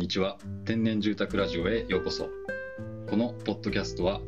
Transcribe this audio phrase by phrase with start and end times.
[0.00, 0.38] にちは。
[0.64, 2.30] 天然住宅ラジオへようこそ。
[3.10, 4.22] このポッドキャストは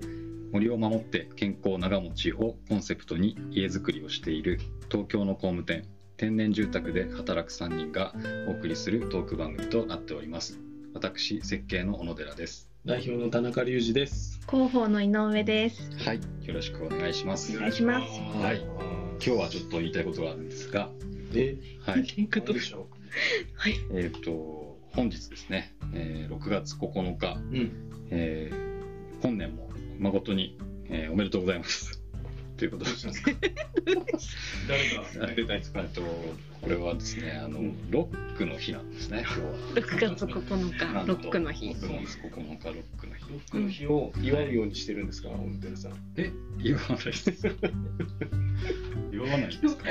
[0.52, 4.60] 森を守って健康長持ちをコンセプトに家づくりをしている
[4.90, 5.86] 東京の工務店
[6.18, 8.12] 天然住宅で働く3人が
[8.48, 10.60] お送りするトーク番組となっております。
[10.92, 12.68] 私設計の小野寺です。
[12.84, 14.42] 代表の田中隆二です。
[14.50, 15.90] 広報の井上です。
[16.06, 16.20] はい。
[16.42, 17.56] よろしくお願いします。
[17.56, 18.20] お願いします。
[18.20, 18.60] はい。
[18.60, 20.90] 今日はちょっと言いたいことがあるんですが。
[21.32, 22.04] で、はい。
[22.30, 22.88] 何でしょ？
[23.54, 23.74] はい。
[23.94, 24.61] えっ、と
[24.94, 27.38] 本日ですね、えー6月9日、う。
[27.38, 27.90] うん。
[28.10, 28.72] えー
[29.22, 32.01] 本年も誠に、えーおめでとうございます。
[32.56, 32.90] ということで、
[34.68, 34.88] 誰
[35.26, 39.46] が出たいですかえっとこれはですね、あの、うんロックの日なんですね、今日は。
[39.74, 41.70] 6月9日、ロックの日。
[41.70, 43.30] 6月9日、ロックの日。
[43.30, 45.92] ロックの日を祝うようにしてるんですか、小野寺さん。
[46.16, 46.30] え、
[46.62, 47.32] 言わないです。
[49.10, 49.84] 言わないですか？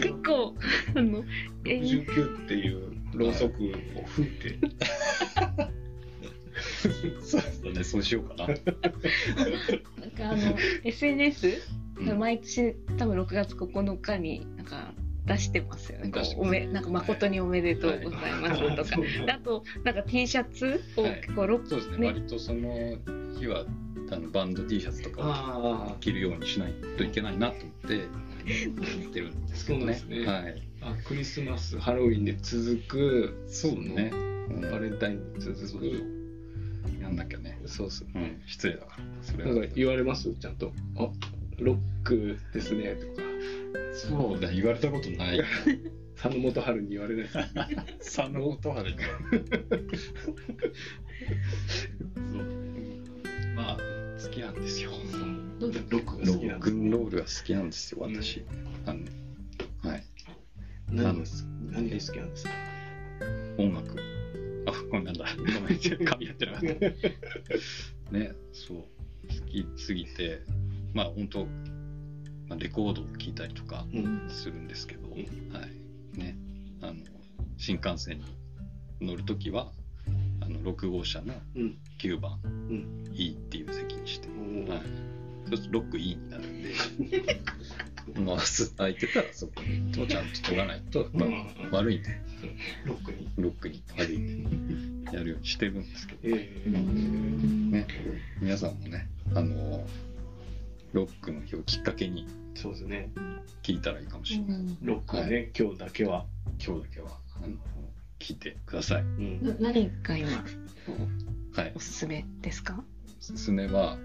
[0.00, 0.54] 結構、
[0.94, 1.24] あの、
[1.66, 3.72] えー69っていうろうそくを
[4.06, 4.58] 吹いて、
[7.22, 8.46] そうですね、そうしようかな。
[8.46, 14.92] なんかあの、 SNS、うん毎年多分6月9日になんか
[15.24, 16.12] 出してますよね。
[16.36, 18.96] おめなんか誠におめでとうございますとか。
[19.24, 22.98] であと、なんか T シャツをはい結構ロッそうですね、ね割とその
[23.38, 23.64] 日は
[24.10, 25.58] あのバンド T シャツとかあ
[25.92, 28.08] を着るようにしないといけないなと思って
[29.02, 29.94] 着てるんですけどね。
[29.94, 30.62] そうなんですねはい。
[30.82, 34.12] あ、クリスマス、ハロウィンで続く、そうね。
[34.70, 36.15] バレンタインに続そうそうく、
[37.06, 37.58] やんなきゃね。
[37.66, 38.04] そうっす。
[38.14, 39.04] うん、失礼だから。
[39.22, 40.32] それはなんか言われます？
[40.34, 40.72] ちゃんと。
[40.96, 41.08] あ、
[41.58, 43.22] ロックですね、とか。
[43.92, 45.40] そうだ、言われたことない。
[46.20, 47.26] 佐野元春に言われない
[47.98, 48.96] 佐野元春に。
[52.32, 53.54] そう。
[53.54, 53.76] まあ、
[54.22, 54.90] 好きなんですよ。
[55.60, 58.44] ロックがロ好きなんですックンロールが好きなんですよ、私。
[58.86, 59.00] あの
[59.90, 60.04] はい。
[60.90, 61.22] 何
[61.70, 62.50] 何が好きなんですか？
[63.58, 64.15] 音楽。
[64.66, 65.26] あ、これなんだ。
[65.36, 66.60] ごめん、噛み合ってなかっ
[68.10, 68.12] た。
[68.16, 68.76] ね、そう。
[68.76, 70.42] 好きすぎて、
[70.94, 71.46] まあ、本当
[72.48, 74.26] まあ、レコードを聴いたりとかうん。
[74.28, 76.18] するんですけど、んはい。
[76.18, 76.36] ね、
[76.82, 76.94] あの、
[77.56, 78.24] 新幹線に
[79.00, 79.72] 乗るときは、
[80.40, 81.78] あの、6号車のうん。
[81.98, 83.04] 9番、うん。
[83.12, 85.15] E っていう席にして、はい。
[85.48, 87.40] そうすると6 E になるんで、
[88.20, 88.36] まあ、
[88.76, 89.52] 空いてたらそこ
[90.02, 92.08] をちゃんと取らないと、まあ、悪いんで、
[92.84, 93.28] ロックに。
[93.36, 97.86] ロックに悪いんで、やるようにしてるんですけど、えー、ね、
[98.40, 99.86] 皆さんもね、あの、
[100.92, 103.10] ロックの日をきっかけにそうですね。
[103.62, 104.58] 聞いたらいいかもしれない。
[104.58, 106.24] うんロックはね、今日だけは。
[106.64, 107.54] 今日だけは、あの、
[108.18, 109.02] 聞いてください。
[109.02, 109.42] うん。
[109.42, 110.28] な何が今
[111.52, 111.80] はいお。
[111.80, 112.82] すすめですか？
[113.20, 113.98] おすすめは、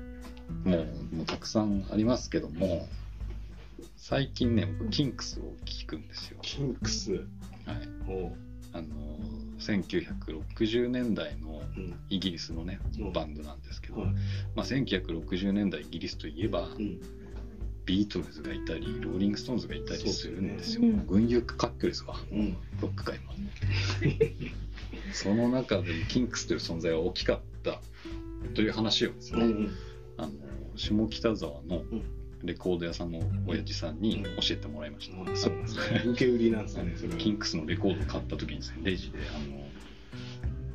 [0.63, 0.77] も
[1.11, 2.87] う、もうたくさんありますけども、
[3.97, 6.39] 最近ね、僕、キンクスを聞くんですよ。
[6.41, 7.13] キンクス？
[7.13, 7.23] はい。
[8.07, 8.35] お
[8.73, 8.87] あの、
[9.59, 11.93] 1960年代のうん。
[12.09, 14.11] イギリスのねうん、バンドなんですけど、はい。
[14.55, 16.99] まあ、1960年代イギリスといえば、うん。
[17.85, 20.81] ビートルズがいたり、ローリング・ストーンズがいたりするんですよ。
[20.81, 22.53] ね群雄割拠ですわ、うん。
[22.79, 23.33] ロック界も。
[25.13, 27.81] その中でもキンクスという存在は大きかった
[28.53, 29.71] という話をですね、うん。
[30.21, 30.31] あの
[30.75, 31.85] 下北沢のん
[32.43, 35.15] レコード屋さんの親父さんに教えてもらいました。
[35.35, 36.03] そうなんですね。
[36.05, 37.07] 受け売りなんですね、そ。
[37.17, 39.61] キンクスのレコードを買った時にですね、レジであの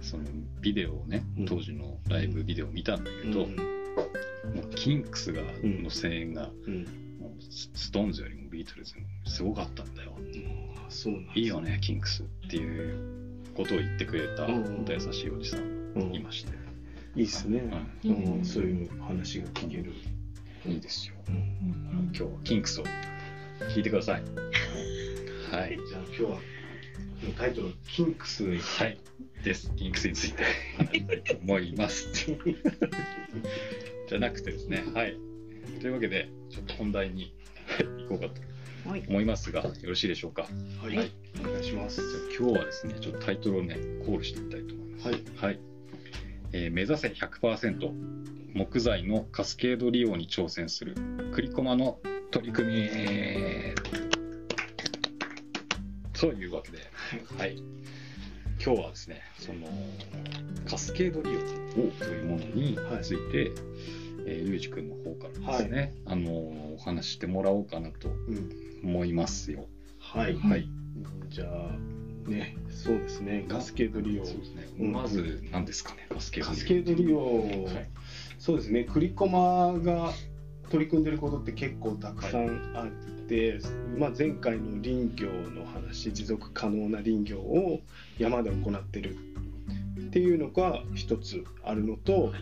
[0.00, 0.24] その
[0.60, 3.56] ビデオをねうん、当時のライブビデオを見たんだけど、うん。
[3.56, 6.84] もうキンクスがんの声援が、うん。
[7.18, 10.16] もうスストーンズよりもビートルズのすごかったんだよ。
[10.76, 12.98] あそうなんいいよね、キンクスっていう
[13.56, 16.52] ことを言ってくれた、うん本当優しいおじさんいまして、
[17.16, 17.62] いいっすね。
[18.04, 18.44] ううん。
[18.44, 19.92] そういう話が聞ける。
[20.66, 21.14] んいいですよ。
[21.28, 22.10] うん。
[22.12, 22.84] 今日はキンクスを
[23.74, 24.22] 聞いてください。
[25.50, 25.78] はい。
[25.88, 26.38] じゃあ今日は、
[27.38, 28.44] タイトル、キンクス。
[28.58, 28.98] はい。
[29.42, 29.72] です。
[29.76, 30.42] キンクスについて
[30.76, 32.08] 話したいと思います。
[34.08, 35.16] じゃなくてですね、はい。
[35.80, 37.32] というわけで、ちょっと本題に
[38.08, 39.04] 行こうかとはい。
[39.08, 40.42] 思いますが、よろしいでしょうか？
[40.42, 40.48] は
[40.90, 41.10] い。
[41.40, 42.02] お願いします。
[42.02, 45.08] じゃあ今日はですね、ちょっとタイトルをね、コールしてみたいと思います。
[45.08, 45.22] はい。
[45.36, 45.60] はい。
[46.52, 47.92] えー目指せ100%
[48.54, 50.94] 木材のカスケード利用に挑戦する
[51.32, 51.98] クリコマの
[52.30, 52.88] 取り組み
[56.14, 56.78] というわけで、
[57.36, 57.62] はい。
[58.64, 59.66] 今日はですね、その
[60.68, 61.40] カスケード利用
[61.98, 63.52] というものについて、
[64.26, 68.50] えー、ゆうじくんの方からですね、あのお話ししてもらおうかなとうん。
[68.82, 69.66] 思いますよ。
[69.98, 70.36] はい。
[70.38, 70.68] はい。
[71.28, 71.70] じゃあ、
[72.26, 74.24] ね、そうですね、カスケード利用。
[74.24, 74.68] そうですね。
[74.78, 74.92] うん。
[74.92, 77.88] まず何ですかね、カスケードカスケード利用、はい。
[78.38, 80.12] そうですね、クリコマが
[80.70, 82.86] 取り組んでることって結構たくさんあっ
[83.28, 83.58] て、
[83.96, 87.80] まあ、前回の林業の話、持続可能な林業を
[88.18, 89.36] 山で行ってるって
[90.16, 92.32] っていうのが一つあるのと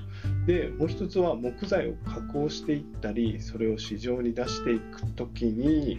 [0.47, 5.99] でもう一つは木材を加工していったりそれを市場に出していく時に、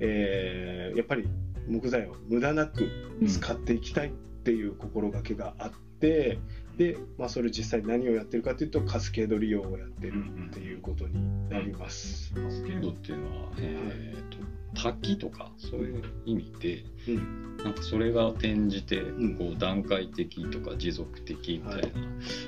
[0.00, 1.26] えーやっぱり
[1.68, 2.88] 木材を無駄なく
[3.26, 4.10] 使っていきたいっ
[4.44, 6.38] ていう心がけがあって
[6.76, 12.34] で、まあ、それ実際何をやってるかというとカスケード利用をやってるっていうことになります。
[12.34, 17.56] カスケードっていうのは、えー、と滝とかそういう意味でうん。
[17.58, 19.36] なんかそれが転じてん。
[19.38, 21.92] こう段階的とか持続的みたい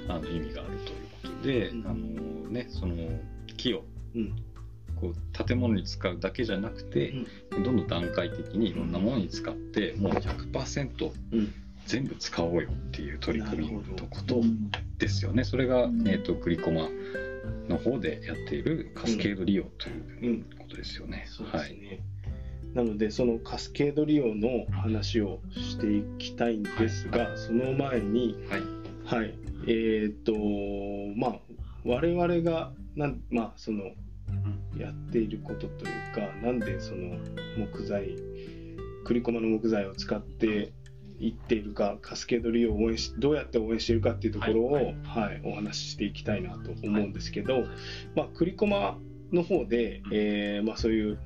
[0.09, 1.87] な、あの意味があるということで、うん。
[1.87, 2.97] あのね、その
[3.57, 3.85] 木を
[4.15, 4.46] うん
[5.01, 7.13] こう建物に使うだけじゃなくて、
[7.51, 7.63] どん。
[7.63, 11.55] どん段階的にいろんなものに使ってもう100%うん。
[11.87, 14.41] 全部使おうよっていう取り組みのこと
[14.99, 15.45] ですよね。
[15.45, 16.89] それが、えー、とクリコマ
[17.69, 21.27] の方でやっているカスケード利用といううんことですよね。
[21.29, 22.01] そうね。
[22.75, 28.63] なのでそのカスケード利用の話をしていきたいんですが、その前にはい。
[29.05, 29.35] はい。
[29.69, 30.33] えっ、と
[31.17, 31.41] まあ
[31.85, 33.93] 我々がなんまあその
[34.79, 37.17] やっていることというかなんでその
[37.57, 38.17] 木材
[39.05, 40.73] 栗駒の木材を使って
[41.19, 41.31] い。
[41.31, 44.83] っているかカスケード利用を応援しどうやって応援しているかっていうところを、は
[45.23, 45.37] はい。
[45.39, 47.65] いお話ししていきたいなと思うんですけど、
[48.15, 48.99] まあ、栗駒
[49.33, 51.19] の方で、えーまあ、そういう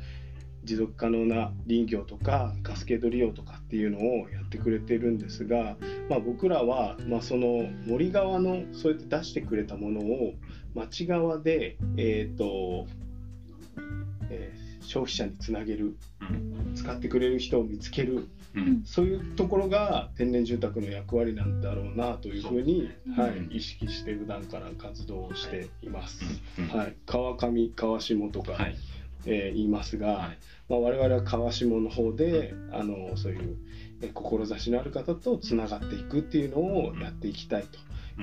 [0.65, 5.77] 持続可能な林業とかカスケード利用とかっていうのをやってくれてるんですが、
[6.09, 10.35] まあ、僕らは、まあ、その森側のそうやって出してくれたものを
[10.75, 12.87] 町側で、えーと
[14.31, 16.75] えー消費者につなげるうん。
[16.75, 18.83] 使ってくれる人を見つけるうん。
[18.85, 23.53] そういうところが天然住宅の役割なんだろうなというふうに、はいうん。
[23.53, 26.43] 意識して普段から活動をしています。
[26.59, 26.67] うん。
[26.67, 28.75] はい、川上川下とか、はい。
[29.27, 30.39] えー言いますが、はい。
[30.69, 33.57] まあ、我々は川下の方であのそういう
[34.03, 37.65] えー志のある方とつながっていくっていうのをやっていきたい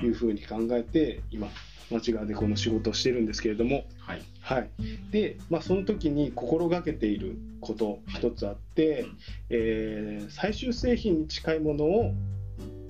[0.00, 1.48] いうふうに考えて今
[1.90, 4.22] 町側でこの仕事をしてるんですけれども、はい。
[4.40, 4.70] はい、
[5.10, 9.16] で、まあ、その時に心がけていること一つあって、うん。
[9.50, 12.12] えー最終製品に近いものを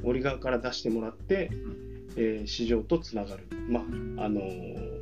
[0.03, 1.51] 森側から出してもらって、
[2.17, 3.83] えー市場とつながる、まあ
[4.25, 4.99] あのー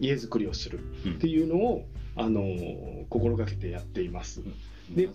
[0.00, 1.84] 家づくりをするっていうのを、
[2.16, 4.42] あのー心がけてやっています。
[4.90, 5.08] で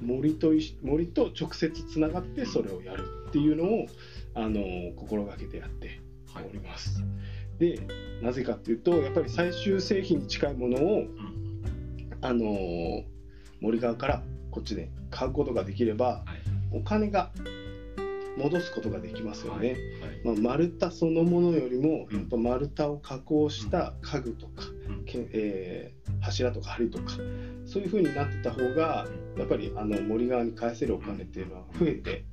[0.00, 0.52] 森と
[0.82, 3.86] 森と直接つながってそれをやるっていうのを、
[4.34, 6.00] あのー心がけてやって
[6.32, 7.02] はいおります。
[7.58, 7.80] で
[8.22, 13.04] なぜかっていうとやっぱり最終製品に近いものをうんあのー
[13.60, 16.76] 森側からこっちで買うことができればはい。
[16.76, 17.30] お金が
[18.36, 19.70] 戻すことができますよね。
[19.70, 19.78] はい。
[20.24, 27.12] まあ、丸太そのものよりもうんやっぱ丸太を加工した家具とか、うんけえー柱とか梁とか
[27.66, 29.06] そういう風になってた方が
[29.38, 32.24] やっぱりあの森側に返せるお金っていうのは増えて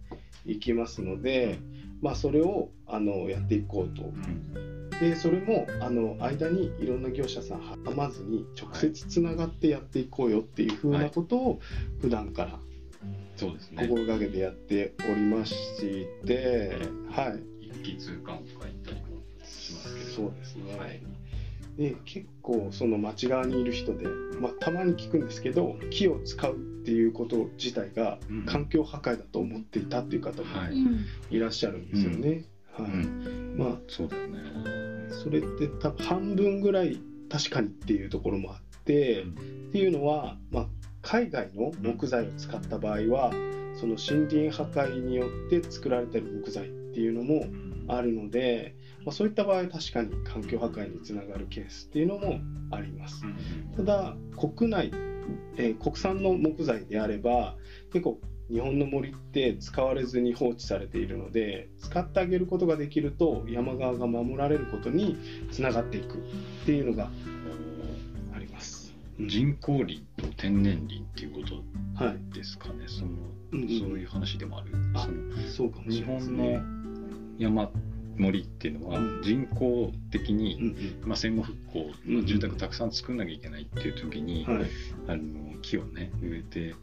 [0.45, 1.59] いきますので、
[2.01, 11.59] まあ、それをあのやっていこうとうんでそれもあの間にいろんな業者さん挟まずに直接つながってやっていこうよっていうふうなことを
[11.99, 12.59] 普段から
[13.35, 13.87] そうですね。
[13.87, 15.55] 心がけてやっておりまし
[16.23, 16.77] て、
[17.09, 20.09] はい一気通貫とか言ったりもしますけど。
[20.11, 21.01] そうですね、はい。
[21.77, 24.07] で結構その町側にいる人で、
[24.39, 30.69] まあ、たまに聞くんですけど木を使うっていうこと自体がうん環境破壊だと思っていたっていう方もは
[31.29, 32.45] いらっしゃるんですよね。
[32.71, 33.55] はいうん。
[33.57, 34.39] まあそうだよね。
[35.09, 36.99] それって多分半分ぐらい
[37.29, 39.25] 確かにっていうところもあって、っ
[39.71, 40.67] ていうのは、まあ、
[41.01, 43.31] 海外の木材を使った場合は
[43.75, 47.45] その森林破壊によって作られてる木材っていうのも
[47.87, 52.39] あるので、まあ、そういった場合は確かに環境破壊につながるケースっていうのも
[52.71, 53.23] あります。
[53.75, 54.91] ただ国内、
[55.57, 57.55] えー国産の木材であれば
[57.91, 58.19] 結構
[58.49, 65.17] 日本の森って使われずに放置されているので使ってあげることができると山側が守られることに
[65.51, 66.19] つながっていくっ
[66.65, 67.09] ていうのが
[68.35, 68.93] あります。
[69.19, 72.85] 人工林と天然林っていうことはい、ですかね。
[72.87, 73.11] その
[73.53, 74.71] うんうんそういう話でもある。
[74.95, 76.57] あそのそうかもし日れないです本ね。
[76.57, 76.63] の
[77.37, 77.71] 山
[78.17, 79.21] 森っていうのはうん。
[79.23, 84.45] 人工的うんに、まあ、戦後復興、うんうん住宅たくさん作んなきゃいけないっていう時に、
[85.07, 86.75] あの木をね植えて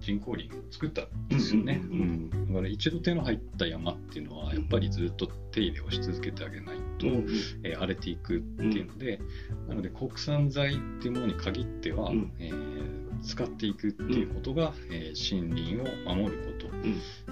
[0.00, 7.26] 人工林を作ったんですよね、うんだから一度手の入った山っていうのはやっぱりずっと手入れをし続けてあげないと、うん
[7.62, 9.20] えー荒れていくっていうので、
[9.68, 12.32] なので国産材っていうものに限っては、うん。
[12.38, 16.80] えー使っていくっていうことが、えー森林を守ること、ん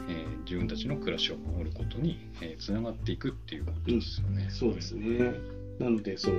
[0.09, 2.19] えー自分たちの暮らしを守ることに
[2.59, 4.49] つな、がっていくっていうことですよね。
[4.51, 5.35] そうですね。
[5.79, 6.35] なのでそう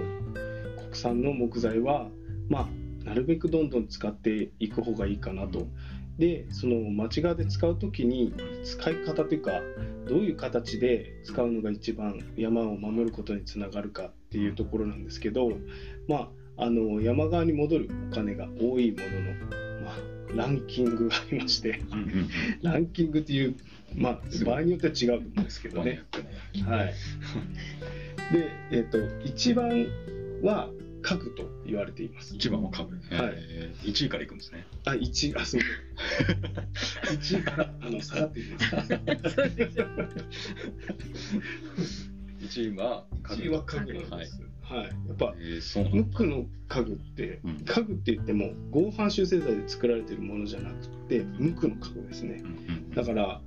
[0.89, 2.09] 国産の木材は
[2.49, 5.67] まあなるべくどんどん使っていく方がいいかなと
[6.17, 9.51] でその町側で使う時に使い方というか
[10.07, 15.49] どういう形で使うのが一番山を守ることにつながるかっていうところなんですけど、
[16.07, 16.29] まあ、
[16.59, 19.97] あの山側に戻るお金が多いものの、まあ、
[20.35, 21.81] ランキングがありまして
[22.61, 23.55] ランキングっていう、
[23.95, 26.03] まあ、場合によっては違うんですけどね。
[26.65, 26.93] はい、
[28.33, 29.87] で、えっと一番
[30.43, 30.69] は
[31.01, 32.35] 家具と言われています。
[32.35, 35.61] 一番は家具、はいえー、1位からいくんですねあ、一あ、そう。
[37.13, 38.83] 一位からあの下がっていいですか？
[38.83, 39.85] そうでしょ
[42.41, 44.11] 1位は家具一位は家具なんです。
[44.11, 44.27] はい、
[44.75, 44.83] や
[45.13, 45.97] っぱえー、そうなんだ。
[45.99, 47.59] 無垢の家具って、うん。
[47.65, 52.43] 家具って言っても合板修正剤で作られているものじゃなくて無垢の家具ですね。
[52.95, 53.41] だから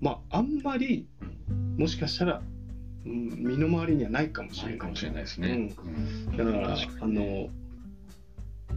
[0.00, 1.08] まああんまり
[1.76, 2.42] もしかしたら、
[3.04, 4.78] うん、身の回りにはないかもしれない。
[4.78, 5.72] かもしれないですね、
[6.28, 6.36] うん。
[6.36, 7.48] だから確かあの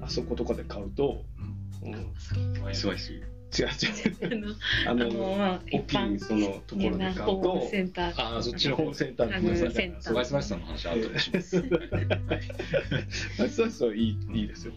[0.01, 1.23] あそことかで買うと、
[1.83, 2.87] うん、違う違ワイス
[3.63, 3.91] ワイスう。
[4.23, 4.47] あの
[4.87, 10.13] あのあのまあ大きいそのところで買うとセンターあーそっちのホームセンターあのごめんなさいセンター。
[10.13, 11.67] ワイスワイスさんの話後でします、はい
[13.39, 14.73] あそうそういいいいですよ。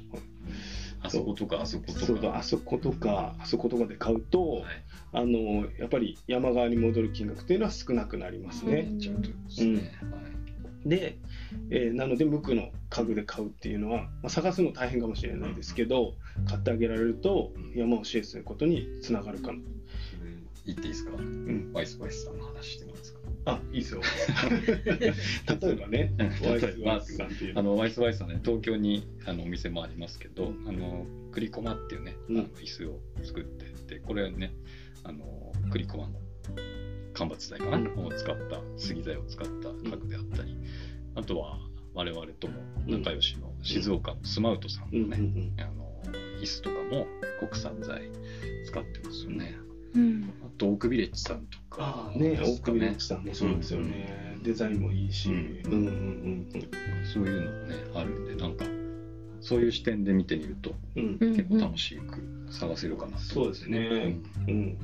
[1.03, 2.01] あそことかあそことか。
[2.07, 4.65] そうだあそことかあそことかで買うと、はい。
[5.13, 8.89] あのやっぱり山側に戻る金額っていうのは少なくなりますね。
[8.91, 8.99] うん。
[8.99, 10.19] ちゃんとですね、は
[10.87, 10.89] い。
[10.89, 11.19] で、
[11.71, 16.15] えーなので無垢の家具で買うっていうのは、まあ、探すの大変かもしれないですけど
[16.47, 19.59] 買ってあげられると山を支援することにつながるかな。
[20.67, 21.73] 言っていいですか、ん。
[21.75, 23.19] ワイスワイスさんの話してもいいですか？
[23.47, 24.01] あいいですよ。
[25.61, 27.59] 例えばねワイスワイスさんっていう。
[27.59, 32.39] あのワイスワイスさんね東京にあのお店もありますけどあのクリコマっていうね、うん。
[32.39, 34.55] あの椅子を作っててこれね
[35.03, 36.19] あのクリコマの
[37.13, 38.07] 間伐材かな、うん。
[38.07, 40.57] を使った杉材を使った家具であったり、
[41.17, 41.59] あとは
[41.95, 42.55] 我々とも
[42.87, 45.85] 仲良しの静岡のスマウトさんうんのね、うんうんあの
[46.41, 47.07] 椅子とかも
[47.41, 48.03] 国産材
[48.67, 49.57] 使ってますよね。
[49.95, 50.33] うん。
[50.45, 51.77] あとオークビレッジさんとか。
[51.81, 57.07] ああねですか大久保さんもそうですよね、デザインもいいし、ううんん、うんうんうん。
[57.07, 58.67] そういうのもねあるんでなんか
[59.41, 61.17] そういう視点で見てみるとうん。
[61.21, 63.79] うん結構楽しく探せるかなと、そうですね。
[64.49, 64.79] うん。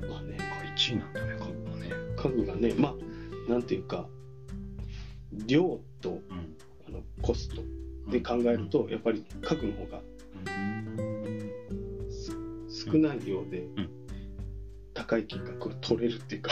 [0.00, 2.94] まあねうん、1位なんだね家具はね、家具がねま
[3.48, 4.06] あなんていうか
[5.46, 6.56] 量とうん。
[6.88, 7.62] あのコスト
[8.10, 10.00] で考えるとやっぱり家具の方が
[12.68, 13.88] 少ないようでうん。
[14.92, 16.50] 高い金額を取れるっていうか。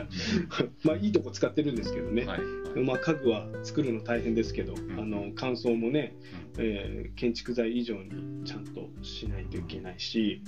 [0.82, 2.40] まあいいとこ使ってるんですけどね、はい。
[2.80, 4.98] まあ、家具は作るの大変ですけど、ん。
[4.98, 6.16] あの乾燥もね、
[6.58, 10.42] えー建築材以上にちゃんとしないといけないし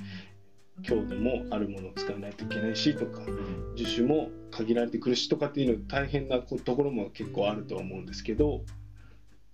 [0.82, 3.76] 強度もあるものを使わないといけないしとかうん。
[3.76, 8.62] 樹種も限られてくるしとかっていうの大変なこところも結構あるとは思うんですけど、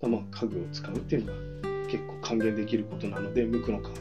[0.01, 1.39] まあ、家具を使うっていうのが
[1.87, 3.91] 結構還元できることなので無垢の家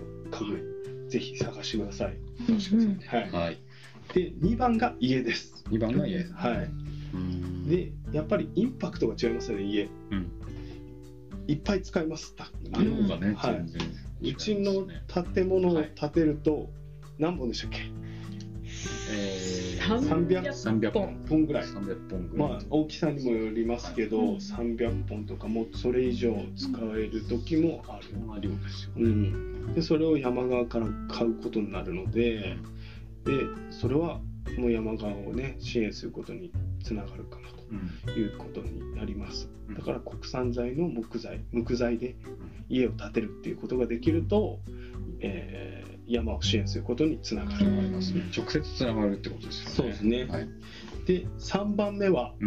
[0.45, 2.17] 具ぜひ探してください。
[2.49, 3.31] うんはい。
[3.31, 3.59] はい、
[4.15, 5.65] で2番が家です。
[5.71, 6.71] 2番が家、はい、
[7.15, 7.69] うん。
[7.69, 9.89] でやっぱりインパクトが違いますよね家。
[10.11, 10.31] うん。
[11.47, 12.35] いっぱい使います。
[12.39, 12.95] あ家の
[14.23, 14.87] うちの
[15.35, 16.71] 建物を建てると
[17.19, 17.79] 何本でしたっけ？
[19.11, 21.47] えー、300 300本1本。
[21.47, 21.65] ぐらい。
[21.65, 24.27] 300本ぐらい、まあ大きさにもよりますけど、はい。
[24.37, 28.05] 300本とかもそれ以上使える時もある。
[28.11, 28.27] そん。
[28.27, 32.57] な量ですよね、うん、でそれを山側から買うことになるので
[33.25, 33.33] で
[33.71, 34.21] それは
[34.59, 36.53] もう山側をね支援することに
[36.83, 37.55] つながるかなうん
[38.07, 39.49] ということになります。
[39.69, 39.75] うん。
[39.75, 42.17] だから国産材の木材木材で
[42.69, 44.61] 家を建てるっていうことができると、
[45.21, 48.13] えー山を支援することにつながる、あります。
[48.13, 49.75] ね直接つながるってことですよね。
[49.75, 50.25] そうですね。
[50.25, 50.49] はい、
[51.07, 52.47] で3番目は、う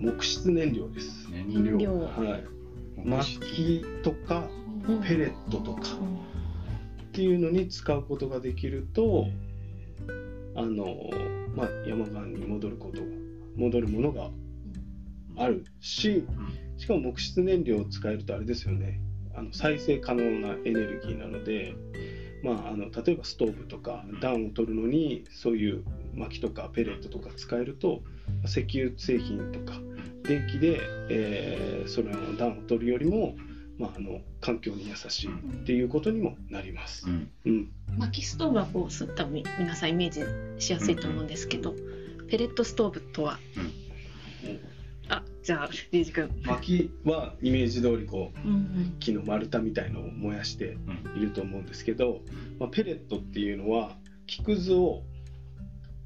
[0.00, 2.00] 木質燃料です、燃燃料。
[2.00, 4.48] はい、薪とか
[4.88, 5.02] うん。
[5.02, 9.26] ペレットとかっていうのに使うことができると
[10.54, 10.86] あの、
[11.54, 13.06] まあ、山側に戻ることが
[13.56, 14.30] 戻るものが
[15.36, 16.24] あるし
[16.76, 19.00] しかも木質燃料を使えるとあれですよね。
[19.34, 21.74] あの再生可能なエネルギーなので、
[22.42, 25.84] まあ、あの例えばストーブとか暖を取るのにそういう
[26.14, 28.00] 薪とかペレットとか使えると
[28.46, 29.78] 石油製品とか
[30.22, 33.36] 電気で、えーそれの暖を取るよりも、
[33.78, 37.06] まあ、あの環境に優しいっていうことにもなります。
[37.08, 37.10] う。
[37.10, 37.30] ん。
[37.44, 40.10] うん、薪ストーブはこうす多分皆さんイメー
[40.58, 41.74] ジしやすいと思うんですけど、
[42.28, 43.38] ペレットストーブとは、
[45.08, 50.76] あじゃあリージ君、薪はイメージ通りこううん木の丸太みたいのを燃やして
[51.16, 52.22] いると思うんですけど、
[52.58, 55.02] まあ、ペレットっていうのは木くずを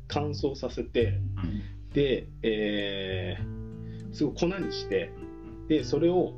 [0.09, 1.19] 乾燥させて
[1.95, 3.61] で、えー
[4.13, 5.13] すごい粉にして
[5.69, 6.35] でそれを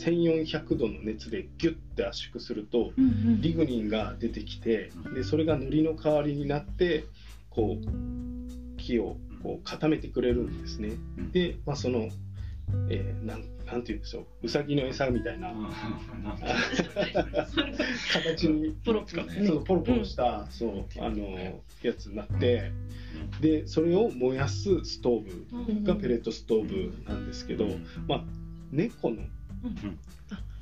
[0.00, 3.40] 1400度の熱でギュッて圧縮するとうんうん。
[3.40, 7.04] リグニンが出てきてでそれが糊の代わりになって
[7.50, 8.37] こう
[8.88, 10.88] 木をこう固めてくれるんですね。
[11.18, 11.30] うん。
[11.30, 12.08] で、まあ、その、
[12.90, 14.46] えーなんなんて言うんでしょう。
[14.46, 15.52] うさぎの餌みたいな。
[18.12, 19.24] 形にポロポロ。
[19.26, 22.72] ねそうポロポロした、そうあのやつになって
[23.42, 27.66] でそれを燃やすストーブがペレットストーブなんですけど、
[28.06, 28.24] まあ、
[28.72, 29.22] 猫の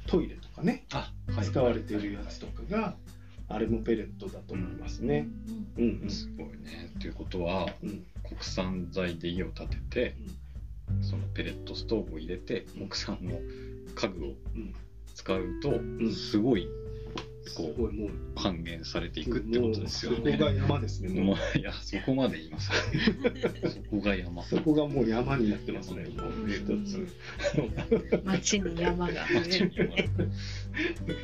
[0.06, 0.84] トイレとかね
[1.42, 2.96] 使われているやつとかが
[3.48, 5.28] あれもペレットだと思いますね。
[5.78, 6.00] うん。
[6.02, 6.92] うんすごいね。
[7.00, 8.04] ということはうん。
[8.24, 10.16] 国産材で家を建てて
[11.00, 13.38] そのペレットストーブを入れて木産の
[13.94, 14.74] 家具をうん。
[15.14, 16.12] 使うとん。
[16.12, 16.68] すごい
[17.46, 18.08] すこごいもう。
[18.08, 20.32] う還元されていくってことですよね。
[20.32, 21.08] そこが山ですね。
[21.20, 22.70] ももういやそこまで言います。
[23.70, 24.42] そこが山。
[24.42, 26.04] うそこがもう山になってますね。
[26.04, 26.32] もう。
[26.50, 27.06] 一つ。
[28.24, 30.10] 街に山が見えるね。
[30.16, 31.16] そう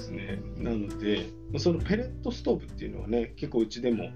[0.00, 0.40] ですね。
[0.56, 1.26] なので、
[1.58, 4.10] そのペレットストーブっていうのはね、結構うちでも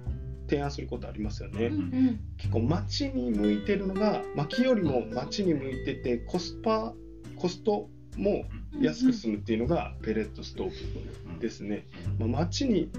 [0.49, 1.67] 提案することありますよね。
[1.67, 6.95] うん結構街に向いてるのが、薪よりも街に向いてて、コスパ、
[7.37, 8.45] コストも
[8.81, 10.71] 安く済むっていうのがペレットストー
[11.35, 11.87] ブですね。
[12.19, 12.91] まあ、街に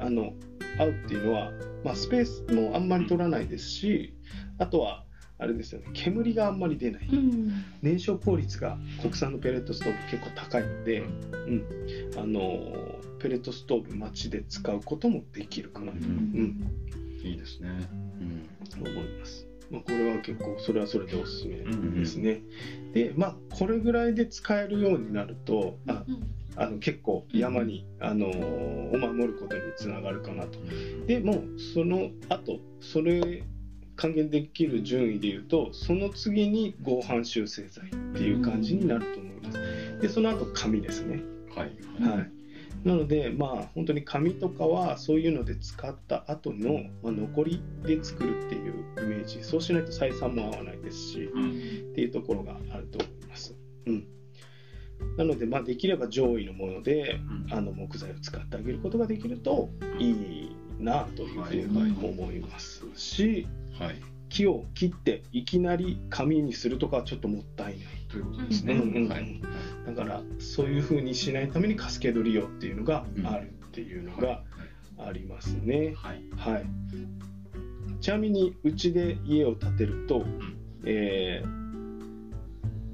[0.00, 0.34] あの
[0.78, 1.52] 合うっていうのは、
[1.84, 4.14] まあ、スペースもあんまり取らないですし、
[4.58, 5.04] あとは、
[5.42, 7.08] あれですよね、煙があんまり出ない。
[7.12, 7.64] うん。
[7.82, 11.64] 燃焼効率が国産のペレットストーブ結構高いので、うん、
[12.16, 12.40] あの
[13.18, 15.92] ペレットストーブ街で使うこともできるかな。
[15.92, 16.10] と、ううん。
[16.12, 16.72] ん、
[17.24, 17.70] いいですね。
[18.76, 19.46] 思います。
[19.70, 22.42] まあ、これは結構それはそれでおすすめですね。
[22.92, 26.04] でまあこれぐらいで使えるようになるとあ
[26.56, 30.58] あの結構山に、あのを守ることにつながるかなと。
[31.06, 33.42] でもうその後それ
[34.02, 39.58] 還元できる順位でいうとその次に合板修正剤っていう感じになると思います。
[40.00, 41.22] でその後紙ですね。
[41.54, 41.68] はい
[42.02, 42.30] はい。
[42.84, 51.30] なのでまあ本当に紙とかはそういうので使った後の、まあ、残りで作るっていうイメージそうしないと採算も合わないですし
[51.92, 53.54] っていうところがあると思います。
[53.86, 54.06] うん、
[55.16, 57.20] なのでまあできれば上位のもので
[57.52, 63.46] あの木材を使ってあげることができるといいなというふうに思いますし
[63.84, 64.00] はい。
[64.28, 67.86] 木を切っていきなり紙にするとかはちょっともったいない。
[68.08, 68.74] ということですね。
[68.74, 68.80] うん。
[68.80, 69.02] うん。
[69.04, 69.40] うんはい。
[69.86, 74.42] だからそういうふうにしないためにカスケード利用っていうのがあるっていうのが
[74.98, 75.94] ありますね。
[75.96, 76.22] はい。
[76.36, 76.64] はい、
[78.00, 80.24] ちなみにうちで家を建てると、
[80.84, 81.62] えー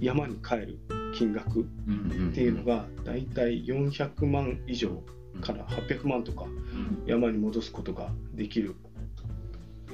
[0.00, 0.78] 山に帰る
[1.14, 1.64] 金額っ
[2.32, 5.02] ていうのがだいたい400万以上
[5.40, 6.46] から800万とか
[7.06, 8.76] 山に戻すことができる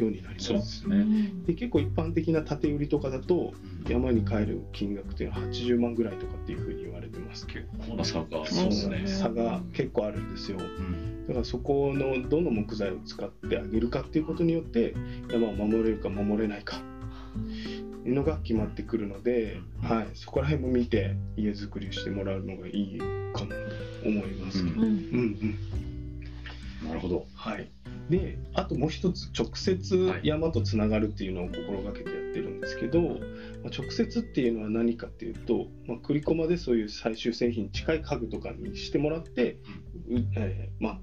[0.01, 0.47] ようになります。
[0.47, 1.33] そうですね。
[1.47, 3.53] で結構一般的な建売りとかだと
[3.89, 7.67] 山に帰る金額っていうのは80万ぐらいとかっていうふうに言われてますけど。
[7.79, 9.03] 結構な差がそうですね。
[9.07, 10.59] 差が結構あるんですよ。
[10.59, 11.27] うん。
[11.27, 14.95] だからそこのどの木材を使ってあげるかっていうことによって
[15.33, 16.83] 山を守れるか守れないか。
[18.07, 22.99] いうのが決まってくるので、はい、そこら辺も見て家づくりをしてもらうのがいい
[23.33, 24.69] かもと思います、うん。
[24.69, 24.85] うん
[26.83, 26.89] うん。
[26.89, 27.27] なるほど。
[27.35, 27.71] はい、
[28.11, 33.19] であともう一つ直接山とつながるっていうのを心がけてやってるんですけど、まあ
[33.77, 39.59] 直接っていうのは何かっていうと、まあ、栗駒でそういう最終製品に近い家具とかにしてもらって、う
[40.37, 41.01] えーまあ、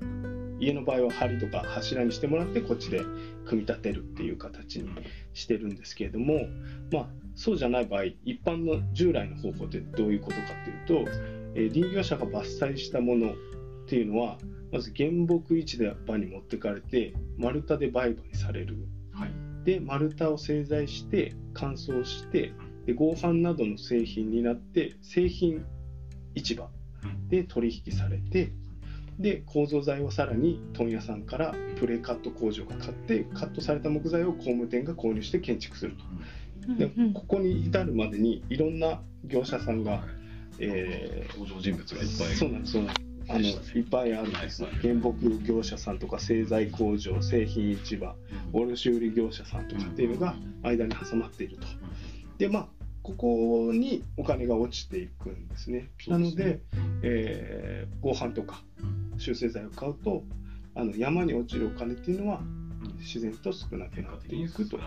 [0.60, 3.02] 家の場合は梁とか柱にしてもらってこっちで
[3.46, 4.90] 組み立てるっていう形に
[5.34, 6.42] してるんですけれども、
[6.92, 11.12] まあ、そうじゃない場合一般の従来の方法ってどういうことかっていうと、
[11.56, 13.34] えー林業者が伐採したもの
[13.92, 14.38] っていうのは
[14.72, 18.78] まず原木市場に持ってかれて丸太で売買される。
[19.12, 19.32] はい。
[19.66, 22.54] で丸太を製材して乾燥して
[22.86, 25.66] で合板などの製品になって製品
[26.36, 26.70] 市場
[27.28, 28.54] で取引されて
[29.20, 36.76] で構造材はさらに問屋さんからプレカット工場が買ってカットされた木材を工務店が購入して建築すると。
[36.76, 40.02] でここに至るまでにいろんな業者さんが、
[40.60, 42.36] えー登場人物がいっぱい。
[42.38, 48.16] そうなんですそうなんですあのいっぱいあるんですはい原木業者さんとか製材工場製品市場
[48.54, 51.68] 卸売業者さんとかっていうのが間に挟まっていると。
[52.38, 52.68] でまあ
[53.04, 55.90] ここにお金が落ちていくんですね。
[56.08, 56.62] なので、
[57.02, 58.64] えー合板とか
[59.18, 60.24] 修正剤を買うと
[60.76, 62.42] あの山に落ちるお金っていうのは
[63.00, 64.80] 自然と少なくなっていくと。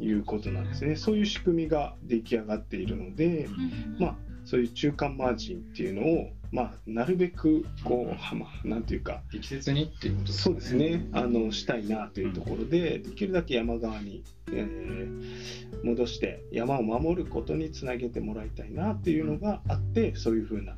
[0.00, 0.96] いうことなんですね。
[0.96, 3.48] そういう仕組みが出来上がっているので、
[3.98, 11.06] まあそそういう中間マージンっていうのを、まあ、なるべくこう、はまあ、なんていうか適切にっていうことですそうですね。
[11.12, 20.76] あのしたいなというところで、できるだけ山側に、えー戻して山を守ることにつなげてもらいたいなっていうのがあってそういうふうな、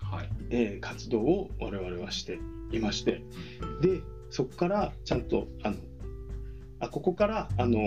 [0.00, 0.30] はい。
[0.50, 2.38] えー活動を我々はして
[2.72, 3.22] いまして。
[3.80, 5.76] でそこからちゃんとあの
[6.80, 7.78] あここからあの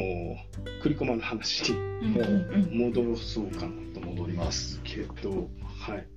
[0.82, 2.94] 栗駒の話にうんうんうん。
[2.94, 6.08] 戻そうかなと思戻りますけどはい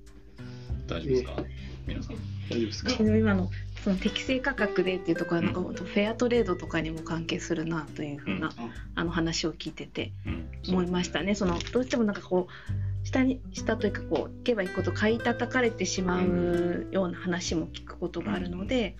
[0.87, 1.43] 大丈夫ですか？
[1.85, 2.15] 皆さん。
[2.49, 3.03] 大丈夫ですか？
[3.03, 3.49] でも今の
[3.83, 5.53] その適正価格でっていうところはなん。
[5.53, 8.53] かフェアトレードとかにも関係するなというふうな、うん。
[8.95, 10.49] あの話を聞いててうん。
[10.69, 11.35] 思いましたね。
[11.35, 18.97] そのどうしてもなんかこう下に下というかこう行けば行くほど買い叩かれてしまうような話も聞くことがあるので、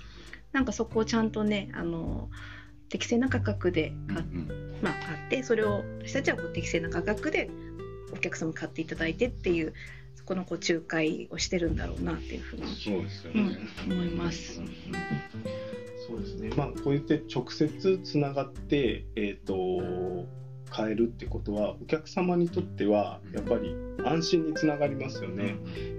[0.53, 2.29] なんかそこをちゃんとねあの
[2.89, 7.49] 適正な価格で買,、うんまあ、買ってそれを私たちはこう適正な価格で
[8.13, 9.75] お客様に買っていただいてっていうそ
[10.27, 14.61] このこう仲介をしてるんだろうなっていうふうにそうですようんね、思います。
[16.05, 16.49] そうですね。
[16.57, 19.55] まあこうやって直接つながってえっ、と
[20.75, 25.55] 変えるってことはお客様にとってはやっぱり安心につながりますよね。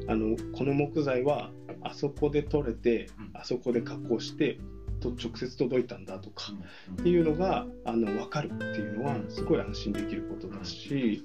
[0.09, 1.51] あのこの木材は
[1.83, 3.31] あそこで取れてうん。
[3.33, 4.59] あそこで加工して
[4.99, 6.53] と直接届いたんだとか
[6.89, 11.23] うんっていうのがあの分かるっていうのはすごい安心できることだし、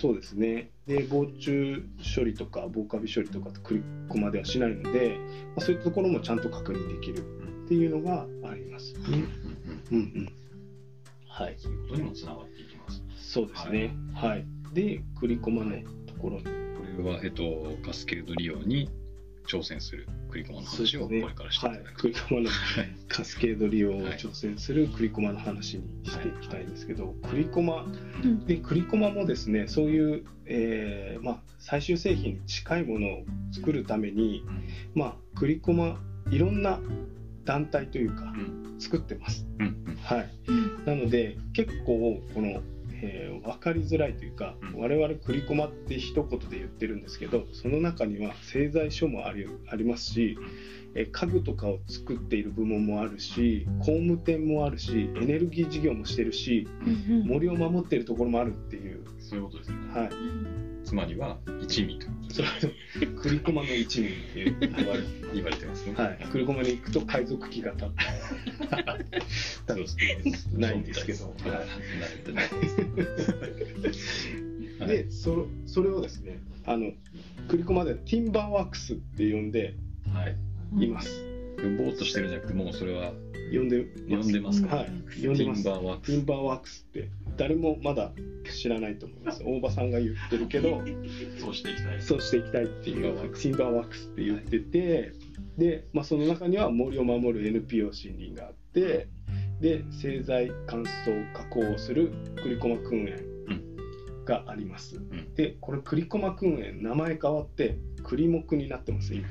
[0.00, 0.70] そうですね。
[0.86, 1.82] で防虫
[2.16, 5.18] 処理とか防カビ処理とかとクリックまではしないので、
[5.56, 7.18] まあ、そういったところもちゃんと確認できる
[7.64, 8.94] っていうのがあります。
[8.94, 9.00] ね。
[9.08, 9.26] うんうん
[9.90, 9.98] うん。
[9.98, 10.32] うん
[11.36, 13.02] はい、そういうことにもつながっていきます。
[13.18, 13.94] そうですね。
[14.14, 14.46] はい。
[14.72, 16.44] で、クリコマのところに。
[16.44, 16.50] こ
[17.02, 18.88] れは、えっと、カスケード利用に
[19.46, 27.86] 挑戦するクリコマの話をこれからしていただはい、くクリコマのはいカスケード利用を挑戦するクリコマの話にしていきたいんですけど、クリコマ
[28.22, 28.44] うん。
[28.44, 33.22] でクリコマもですねそういう、えーまあ、最終製品に近いものを
[33.52, 34.44] 作るために、
[34.94, 35.98] まあ、クリコマ
[36.30, 36.80] いろんな
[37.44, 38.76] 団体というかうん。
[38.78, 39.46] 作ってます。
[39.58, 39.96] うんうん。
[40.02, 40.84] はい、うん。
[40.84, 42.60] なので結構この、
[43.02, 44.80] えー分かりづらいというか、うん。
[44.80, 50.36] 我々クリコマって一言で言ってるんですけどその中には製材所もありありますし、
[50.94, 56.66] えー家具とかを作っている部門もあるし工務店もあるしエネルギー事業もしてるし
[57.24, 59.76] 森を守っているところもあるっていう、そういうことですね。
[59.92, 62.06] はい、うんつまりは一味と。
[62.32, 62.48] それ
[63.08, 65.00] クリコマの一味っていう言われ
[65.34, 65.94] 言われてますね。
[65.96, 67.88] はい、クリコマに行くと海賊機が立っ
[69.66, 69.96] た そうです。
[69.96, 71.24] ねないんですけど。
[71.26, 71.34] はい。
[71.42, 71.50] 慣
[72.16, 74.28] れてないです
[74.78, 76.92] はいでそそれをですねあの
[77.48, 79.74] クリコマではティンバーワークスって呼んで
[80.14, 80.36] はい。
[80.84, 81.22] います、
[81.56, 83.12] ぼーっとしてるんじゃなくてもうそれは
[83.52, 84.62] 呼んで呼んでます。
[84.62, 85.26] か、はい。
[85.26, 85.62] 呼んでます。
[85.62, 88.12] ティンバーワークスティンバーワークスって誰もまだ
[88.50, 89.42] 知らないと思います。
[89.44, 90.82] 大場さんが言ってるけど
[91.38, 92.02] そうしていきたい。
[92.02, 95.12] そうしていきたいっていうティンバーワークスって言ってて
[95.58, 99.08] で、まあ、その中には森を守る NPO 森林があって
[99.60, 103.36] で製材乾燥加工をする栗駒訓園
[104.24, 105.34] があります、ん。
[105.34, 109.28] でこれ栗駒訓園名前変わって栗木になってます今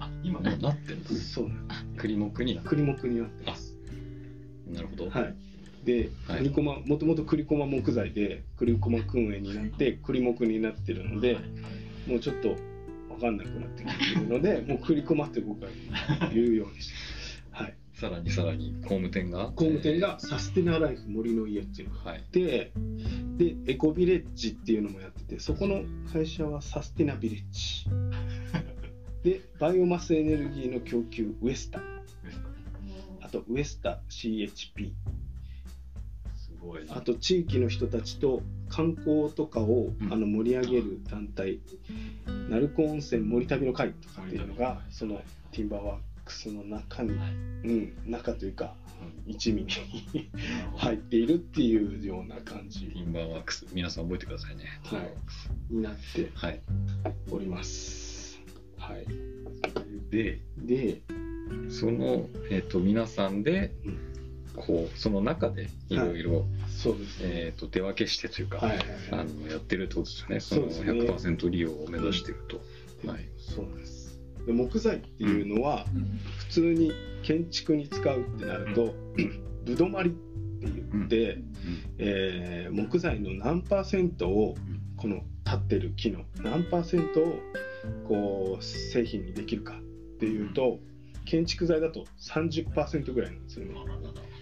[0.00, 3.76] あ今もうなってるんです そうなんです栗木になってる栗木になってます。
[4.72, 5.10] なるほど。
[5.10, 5.34] はい。
[5.84, 6.38] ではい。
[6.38, 11.38] 栗駒もともと栗駒木材で栗駒訓園になって栗木になってるので
[12.06, 12.56] もうちょっと
[13.08, 15.70] 分かんなくなってきてるので もう栗駒って僕は
[16.34, 16.94] 言うようにして
[17.52, 17.74] はい。
[17.94, 19.46] さらにさらに工務店が？
[19.54, 22.18] 工務店がサステナライフ森の家っていうのがあはい。
[22.18, 22.72] って
[23.38, 27.86] でエコビレッジっていうのもやっててそこの会社はサステナビレッジ
[29.26, 31.80] でバイオマスエネルギーの供給ウエスタ。
[33.20, 34.92] あとウエスタ CHP
[36.36, 40.12] すごいなあと地域の人たちと観光とかを、うん。
[40.12, 41.58] あの盛り上げる団体。
[42.48, 47.10] 鳴子温泉森旅の会とかっていうのがそのティンバーワークスの中に、
[47.64, 48.74] うん、中というか
[49.26, 50.30] 一味に
[50.76, 54.66] 入っているっていうような感じ、ティンバーワークス皆さん覚えてくださいね。
[54.84, 56.60] はい、になってはい。
[57.32, 58.05] おります。
[58.78, 59.06] はい、
[60.10, 61.00] でで、
[61.68, 63.98] その、えっと皆さんでうん。
[64.56, 65.96] こうその中でい。
[65.96, 66.46] ろいろ
[67.70, 69.26] 手分けしてというか、はいはいあはい。
[69.26, 70.40] のやってるってことですよね。
[70.40, 70.92] そのそうですね。
[71.36, 72.60] 100%利用を目指してると、
[73.06, 73.28] はい。
[73.36, 74.18] そうです。
[74.46, 75.84] で木材っていうのは、
[76.38, 78.94] 普通に建築に使うってなると、
[79.64, 80.18] ぶどまりって
[80.92, 81.38] 言って、
[81.98, 84.56] えー木材の何パーセントを
[84.96, 87.38] この立ってる木の何パーセントを
[88.06, 90.78] こう製品にできるかっていうと
[91.24, 93.74] 建築材だと30%ぐらいなんですよね。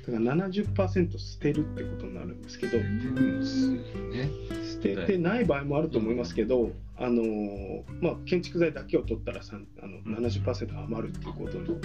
[0.06, 3.42] だから70%捨てるってことになるんですけどうん。
[3.44, 11.80] 捨ててない場合もあると思いますけどあのーまあ、建築材だけを取ったらあの70%余るっていうことに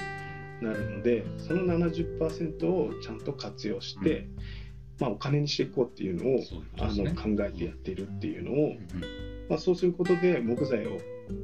[0.62, 4.28] なるのでその70%をちゃんと活用して、
[5.00, 8.80] まあ、お金にしていこうっていうのをそういうことあの考えてやっているっていうのを、うん。
[9.50, 11.00] まあ、そうすることで木材を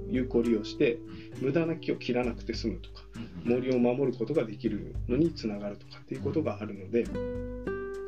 [0.09, 0.99] 有効利用して
[1.41, 7.05] 無駄な木を切らなくて済むとかうん森を守ることができるのにつながるとかっていうことがあるので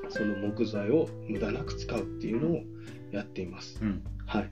[0.10, 2.64] その木材を無駄なく使うっていうのを
[3.12, 3.80] やっています。
[3.82, 4.04] うん。
[4.26, 4.52] はい、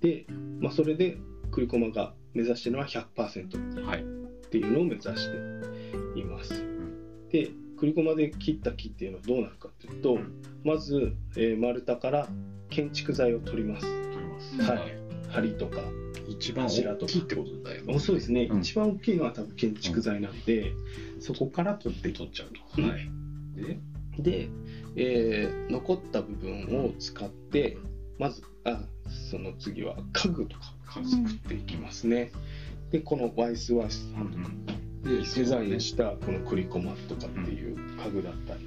[0.00, 0.26] で、
[0.60, 1.18] まあ、それで
[1.50, 4.02] 栗駒が目指しているのは100%はい。
[4.02, 4.04] っ
[4.50, 6.54] ていうのを目指しています。
[6.54, 7.28] ん。
[7.28, 10.42] で栗駒で切った木っていうのはどうなるかっていうと、うん。
[10.64, 12.28] まず、えー丸太から
[12.70, 13.86] 建築材を取ります。
[14.12, 14.62] 取ります。
[14.62, 15.04] はい。
[15.32, 15.80] 梁とか
[16.28, 17.94] 一番大きいってことだよね。
[17.94, 18.60] おそうですね、うん。
[18.60, 20.72] 一番大きいのは多分建築材なんで、
[21.20, 22.88] そこから取って取っちゃうとうん。
[22.88, 23.08] はい。
[23.56, 23.78] で
[24.18, 24.48] で、
[24.96, 27.76] えー残った部分を使って
[28.18, 28.84] まずあ
[29.30, 32.30] その次は家具とか作っていきますね、
[32.90, 34.48] でこのワイスワイスさんとか
[35.02, 38.60] でデザインしたこのクリコマとかっていう家具だったり、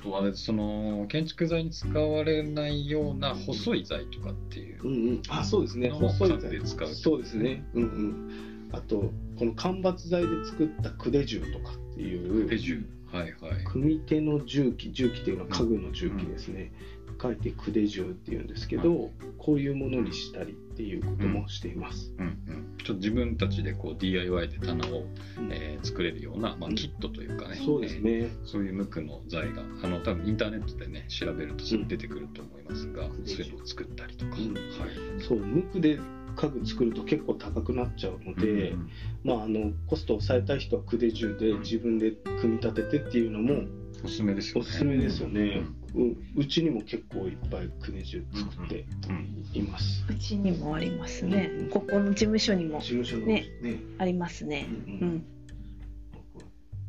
[0.00, 4.82] あとはその建築材に使われないような細い材とかっていう。
[4.82, 5.90] うんうん、あそうですね。
[5.90, 6.88] 細い家具で使う。
[6.88, 7.64] そうですね。
[7.74, 8.70] うんうん。
[8.72, 12.48] あとこの間伐材で作ったクデ銃とかっていう。
[12.48, 12.82] 手重。
[13.12, 13.64] はいはい。
[13.64, 16.72] 組み手の重機重機っていうのは家具の重機ですね、
[17.20, 25.02] 書いてクデ重っていうんですけど、こういうものにしたりっていうこともしています、うんうんちょっと自分たちでこう DIY で棚を、
[25.38, 25.52] うん。
[25.52, 26.74] えー作れるような、まあ、うん。
[26.74, 33.26] キットというかね、そうですね、えーそういう無垢の材があの多分インターネットでね調べるとすぐ出てくると思いますが、うん。
[33.26, 34.54] そういうのを作ったりとか、うん。
[34.54, 35.22] はい。
[35.22, 35.98] そう無垢で
[36.36, 38.90] 家具作ると結構高くなっちゃうので、うん
[39.24, 43.64] まああのコストを抑えたい人はクデ重で自分で組み立ててっていうのも
[44.04, 44.60] おすすめですよね。
[44.60, 45.62] おすすめですよね、
[45.94, 49.46] ううちにも結構いっぱいクデ重作ってうん。
[49.52, 51.50] います、うちにもありますね。
[51.52, 51.68] うん。
[51.68, 53.46] ここの事務所にも事務所のね。
[53.62, 54.66] ねありますね。
[54.68, 55.00] うんうん。
[55.00, 55.24] うん。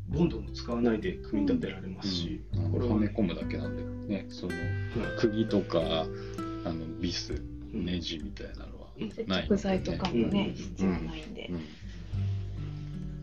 [0.10, 2.71] ボンドも使わないで組み立てられますし、うん。
[2.71, 4.54] これはめ込むだけなんでねその
[5.19, 5.80] 釘とか
[6.65, 7.34] あのビス
[7.74, 7.86] うん。
[7.86, 8.88] ネジみたいなのは
[9.28, 11.50] ない着剤とかもね、うん必要ないんで。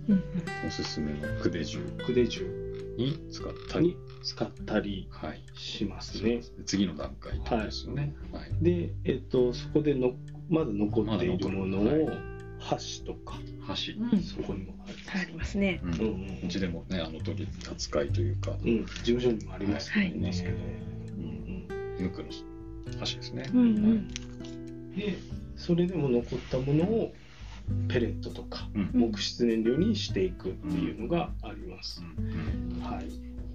[0.09, 0.13] う。
[0.13, 0.23] んうん。
[0.67, 1.79] おすすめの筆重。
[2.05, 2.68] クデ重
[2.99, 6.41] に使ったりに使ったりはいしますね。
[6.67, 8.51] 次の段階ですよね、はい。
[8.61, 10.13] で、えっと、そこでの
[10.51, 12.11] まだ残っているものを
[12.59, 14.11] 箸とか箸、うん。
[14.11, 15.81] うんそこにもありありますね。
[15.83, 15.93] うん。
[15.93, 20.19] うんうんうちでもねあの時扱いというか、うん、事務所にもありますけどはい。
[20.19, 20.27] ね。
[20.27, 21.69] ますけどうん。
[22.01, 23.67] 無垢の箸ですね、うんうん。
[23.67, 24.09] うん
[24.97, 25.17] で
[25.57, 27.13] それでも残ったものを
[27.89, 32.03] ペレットとか木質燃料にしていくっていうのがあります。
[32.19, 32.81] うん。
[32.83, 33.07] はい、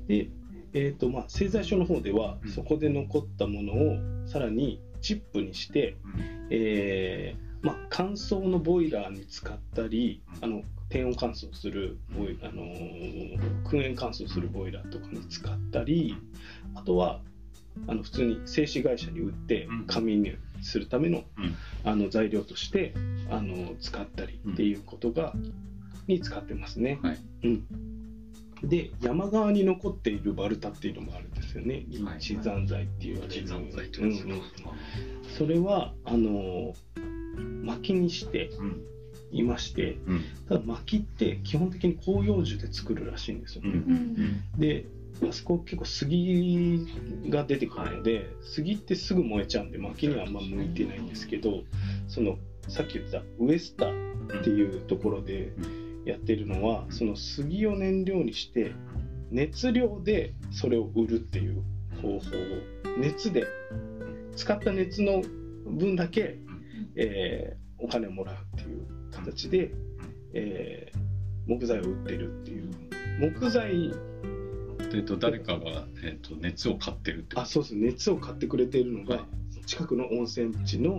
[0.08, 0.28] で、
[0.74, 2.50] えーとまあ、製材所の方ではうん。
[2.50, 5.96] そこで残ったものをさらにチップにして、
[6.50, 16.16] えーまあ、乾燥のボイラーに使ったりあの低温乾燥するボイ、あのー燻煙乾燥するボイラーとかに使ったり
[16.76, 17.22] あとは
[17.88, 19.86] あの普通に製紙会社に売ってうん。
[19.88, 21.56] 紙にするためのうん。
[21.86, 22.94] あの材料として
[23.30, 25.34] あの使ったりっていうことが、
[26.08, 27.00] に使ってますね。
[27.02, 27.18] はい。
[27.44, 31.86] うん、で山側に残っているバルタっていうのもあるんですよね。
[32.04, 32.20] はい。
[32.20, 33.24] 一山材っていう。
[33.28, 34.42] 一山材とうんいううん。
[35.38, 36.74] それはあの
[37.64, 38.82] 薪にしてうん。
[39.32, 40.22] いましてうん。
[40.48, 43.72] ただ薪って基本的に広葉樹で作るらしいんですようん。
[43.72, 43.78] ね、
[44.56, 44.60] うん。
[44.60, 44.86] で
[45.22, 46.88] あそこ結構杉
[47.30, 51.64] が出てくるので、杉ってすぐ燃えちゃうんで薪にはあんま向いてないんですけど
[52.08, 55.54] そのさっき言ったウエスタっていうところで
[56.06, 58.74] やってるのはその杉を燃料にして
[59.32, 61.64] 熱量でそれを売るっていう
[62.02, 62.20] 方法を
[62.98, 63.46] 熱で
[64.36, 65.22] 使った熱の
[65.66, 66.38] 分だけ、
[66.96, 69.74] えーお金をもらうっていう形で、
[70.34, 71.04] えー
[71.46, 72.72] 木材を売ってるっていう。
[73.20, 73.92] 木材
[74.94, 77.76] えっと誰かが、えっと熱を買ってるってこあそうです。
[77.76, 79.66] 熱を買ってくれているのが、はい。
[79.66, 80.96] 近くの温泉地の、と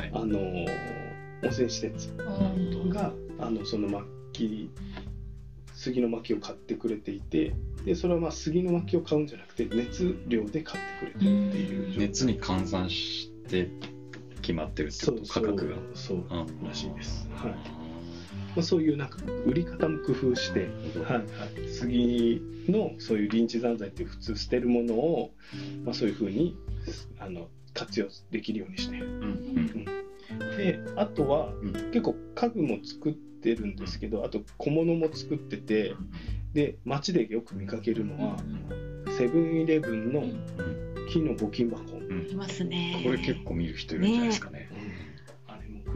[0.00, 0.10] はい。
[0.12, 0.66] あのー
[1.42, 2.90] 温泉施設うん。
[2.90, 4.70] があのその薪
[5.72, 13.70] 杉の薪を買ってくれていてでそれはまあ杉の薪を買うんじゃなくて熱量で買ってくれてるっていう熱に換算して
[14.42, 15.76] 決まってるってそうこと価格が。
[15.94, 16.24] そう。
[16.66, 17.28] らしいです。
[17.36, 17.77] はい
[18.58, 20.68] まあ、そういうなんか売り方も工夫して、
[21.04, 21.22] はいは
[21.64, 25.30] い、杉のそういう臨地残材っていう普通捨てるものを、
[25.84, 26.56] まあ、そういうふうに
[27.20, 28.98] あの活用できるようにして。
[28.98, 29.84] うんうん。
[30.56, 31.72] であとは、うん。
[31.92, 35.94] 結構家具も作ってるんですけどあと小物も作ってて
[36.52, 38.36] で街でよく見かけるのは
[39.16, 40.24] セブンイレブンの
[41.08, 42.28] 木の募金箱、うん。
[42.28, 43.00] いますね。
[43.04, 44.67] これ結構見る人いるんじゃないですかね。
[44.67, 44.67] あれも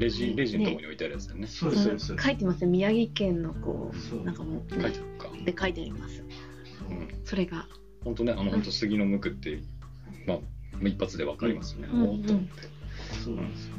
[0.02, 1.46] レジレジのところに置いてあるやつだよね。
[1.46, 2.06] そうですそうです。
[2.06, 4.20] その書いてますね宮城県のこそう。
[4.20, 5.30] うなんかもう、書いてあるか。
[5.44, 6.24] で書いてあります。
[6.90, 7.08] うん。
[7.24, 7.68] それが。
[8.04, 9.62] 本当ねあの本当杉の無垢って
[10.26, 10.38] まあ
[10.82, 13.74] 一発でわかりますよね、そうなんですよ。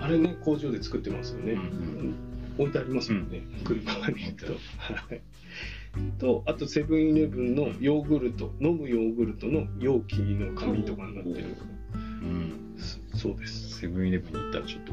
[0.00, 1.60] あれね工場で作ってますよね、うん。
[1.60, 2.14] うん
[2.58, 3.64] 置いてありますもんね、うん。
[3.64, 4.52] 車に行くと。
[4.52, 5.22] はい。
[6.18, 8.52] とあとセブンイレブンのヨーグルト。
[8.60, 11.56] 飲むヨーグルトの容器の紙とかになってる、
[11.94, 12.76] うん、
[13.14, 13.78] そうです。
[13.78, 14.92] セブンイレブンに行ったらちょっと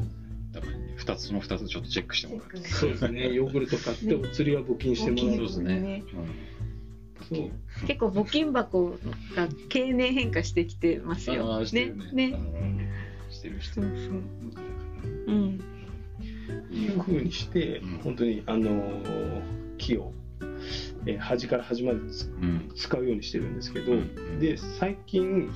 [1.00, 2.62] 2つその2つちょっとチェックしてもらう。
[2.64, 3.32] そうですね。
[3.32, 6.04] ヨーグルト買ってお釣りは募金してもらうそうですね、
[7.28, 8.98] そう結構募金箱
[9.36, 11.92] が経年変化してきてますうん、よねね。
[12.12, 12.26] ね。
[12.32, 12.88] うん。
[13.30, 13.88] してるしてる。
[13.88, 13.96] そう
[14.54, 14.64] そう。
[15.28, 15.60] うん。
[16.70, 17.98] いうふうにして、うん。
[17.98, 19.42] 本当にあのー
[19.78, 20.12] 木を、
[21.06, 22.70] えー端から端までつうん。
[22.74, 24.38] 使うようにしてるんですけど、うん。
[24.40, 25.46] で最近、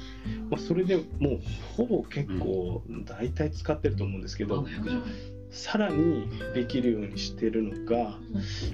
[0.50, 1.40] まあ、それでもう
[1.76, 4.64] ほぼ結構大体使ってると思うんですけど、
[5.55, 8.19] さらにできるようにしてるのが、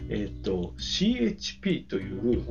[0.09, 2.45] えー、と CHP という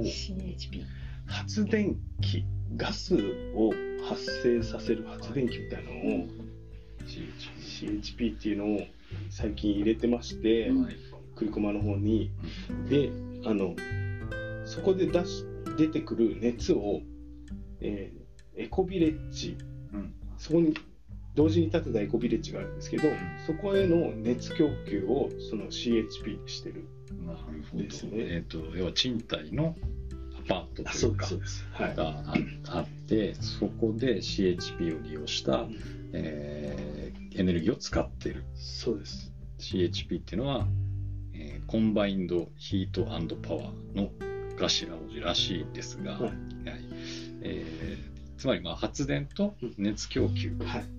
[1.26, 2.46] 発電機
[2.78, 3.16] ガス
[3.56, 3.72] を
[4.08, 6.28] 発生させる発電機みたいなのを
[7.08, 8.82] CHP っていうのを
[9.32, 10.96] 最近入れてまして、はい。
[11.36, 12.32] 栗駒の方に。
[12.90, 13.12] で
[13.46, 13.76] あの
[14.66, 15.46] そこで出し
[15.78, 17.02] 出てくる熱を、
[17.82, 18.20] えー
[18.60, 19.58] エコビレッジ。
[19.94, 20.14] うん。
[20.38, 20.74] そこに
[21.36, 23.04] 同時に立てたエコビレッジがあるんですけど、
[23.46, 26.86] そこへの熱供給をその CHP にしてる。
[27.74, 28.12] ですね。
[28.14, 29.76] えっ、と要は賃貸の
[30.40, 31.96] アパートとあいうかそうですはい。
[31.96, 32.34] があ
[32.70, 35.66] あってそこで CHP を利用した、
[36.14, 38.44] えーエネルギーを使ってる。
[38.56, 39.32] そうです。
[39.60, 40.68] CHP っていうのは、
[41.34, 44.10] えーコンバインドヒートパワーの
[44.58, 46.22] 頭文字らしいんですが、はい。
[46.22, 46.34] はい。
[47.42, 50.56] えーつまりまあ発電と熱供給。
[50.64, 50.99] はい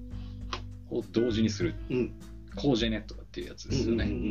[0.91, 1.75] を同時にする。
[1.91, 2.13] うん。
[2.57, 4.05] コージェネットっていうやつですよね。
[4.05, 4.25] うんうんうん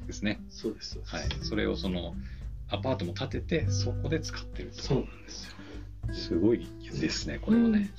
[0.00, 0.06] うん。
[0.06, 0.40] ですね。
[0.48, 2.14] そうですはい、それをその
[2.68, 4.82] アパートも建ててそこで使ってると。
[4.82, 5.52] そうなんですよ。
[6.12, 6.66] すごい
[7.00, 7.90] ですねこれはね。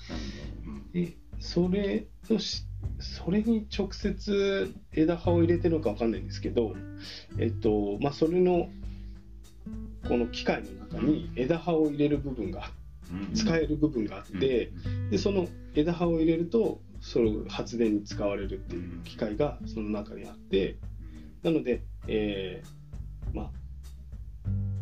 [0.66, 0.92] うん。
[0.92, 2.64] でそれのし
[3.00, 6.76] それに直接枝葉を入れてるのかわかんないんですけど、
[7.40, 8.70] えっとまあ、それの
[10.08, 12.72] この機械の中に枝葉を入れる部分が
[13.12, 14.72] うん使える部分があって、
[15.10, 20.78] でその枝葉を入れるとそれを発電に使われるっていう機械がその中にあって
[21.44, 23.52] なので、えーまあ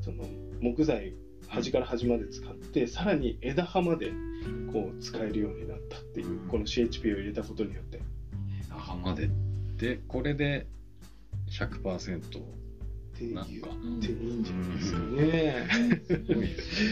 [0.01, 0.25] その
[0.59, 1.15] 木材
[1.47, 4.11] 端から端まで使ってさらに枝葉まで
[4.71, 7.99] こう使えるようになったっていうこの CHP を入れたことによって。
[8.65, 9.29] 枝葉まで
[9.77, 10.67] でこれで
[11.49, 12.39] 100%
[13.21, 15.67] っていうなんかっていいんじゃないですかね。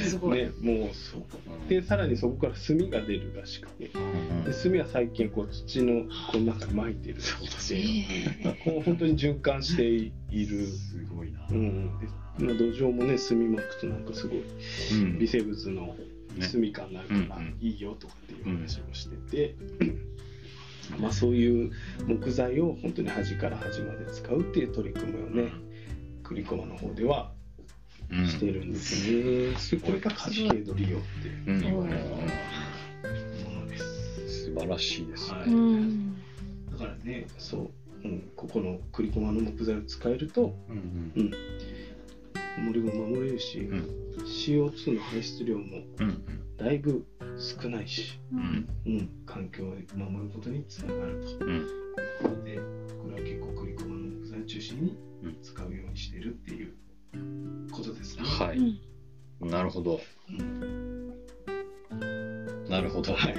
[0.07, 0.51] すごいね。
[0.61, 1.23] もうそう。
[1.67, 3.87] でさらにそこから炭が出るらしくて。
[3.87, 4.43] うん。
[4.43, 7.73] で炭は最近こう土のこの中に撒いてるそうです
[8.63, 10.11] こう 本当に循環してい
[10.45, 11.47] る、すごいな。
[11.49, 12.07] うん、で
[12.39, 14.43] まあ土壌もね炭まくとなんかすごい
[14.93, 15.95] うん微生物の
[16.39, 19.55] 住みかになるからいいよとかっていう話をしてて、
[20.99, 21.71] まあそういう
[22.07, 25.51] 木材を本当に端から端まで使うっていう取り組みをね
[26.29, 27.31] 栗駒の方では
[28.11, 28.27] うん。
[28.27, 29.79] してるんですね。
[29.79, 31.07] でこれがカスケード利用って
[31.47, 31.53] う。
[31.53, 31.61] ん。
[31.61, 34.45] 言われるものです。
[34.45, 35.31] 素晴らしいです。
[35.31, 35.37] ね。
[35.37, 36.15] はうん。
[36.71, 37.71] だからね、そ
[38.03, 42.65] う、うん、ここの栗駒の木材を使えるとうんうん。
[42.65, 43.79] 森も守れるし、うん。
[44.25, 46.23] CO2 の排出量もうん
[46.57, 47.05] だいぶ
[47.37, 48.67] 少ないし、うん。
[48.85, 51.45] うん、環境を守ることにつながると。
[51.45, 52.43] うん。
[52.43, 52.57] で、
[53.01, 54.97] これは結構栗駒の木材を中心に
[55.41, 56.73] 使うようにしてるっていう
[57.71, 58.23] ことですね。
[58.23, 59.51] はうんい。
[59.51, 59.99] なるほど。
[60.29, 61.09] うん
[62.69, 63.13] なるほど。
[63.13, 63.35] はい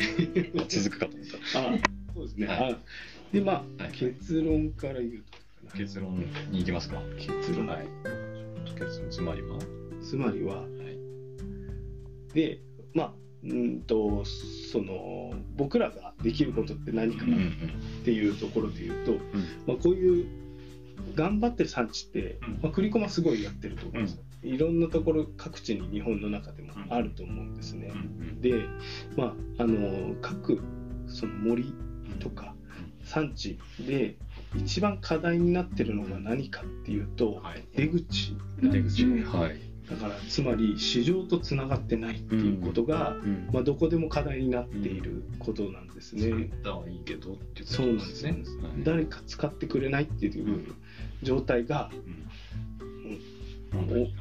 [0.68, 1.60] 続くかと思った。
[1.60, 1.78] あ
[2.14, 2.46] そうですね。
[2.46, 2.78] はいあ
[3.32, 5.24] で、まあ、はい結論から言う
[5.70, 6.18] と、結論
[6.50, 7.00] に行きますか。
[7.16, 7.86] 結論、はい。
[8.76, 9.58] 結論つまりは？
[10.02, 12.60] つまりは、いで、
[12.94, 13.14] まあ、
[13.44, 17.52] うんと、その、僕らができることって何かうんうなんっ
[18.04, 19.12] ていうところで言うと、
[19.66, 20.26] まあ、こういう
[21.14, 22.58] 頑張ってる産地って、うん。
[22.62, 28.64] まあ、栗駒すごいやってると思うんですよ、いろんなところ各地に日本の中でもあると思うんですね、うんで、
[29.16, 30.62] まあ、あの各
[31.06, 31.74] その森
[32.20, 32.54] とか
[33.04, 34.16] 産地で
[34.56, 37.64] 一番課題になってるのが何かっていうと、はい。
[37.74, 38.36] 出口。
[38.60, 38.84] なん出口。
[38.84, 39.69] ですねはい。
[39.90, 46.22] だからつまり市場とつながってないっていうことが、うんまあ、どこでも課題になっていることなんですね。
[46.22, 48.42] 作ったはいいけどっていうことそうなんですねはい
[48.84, 50.74] 誰か使ってくれないっていう
[51.22, 51.90] 状態が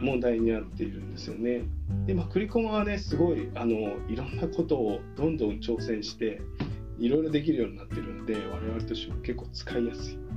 [0.02, 1.62] 問題になっているんですよね。
[2.06, 6.42] で、まあ、栗駒はねすごいあのいろんなことをどんどん挑戦して
[6.98, 10.29] いろいろできるようになってるんで我々としても結構使いやすい。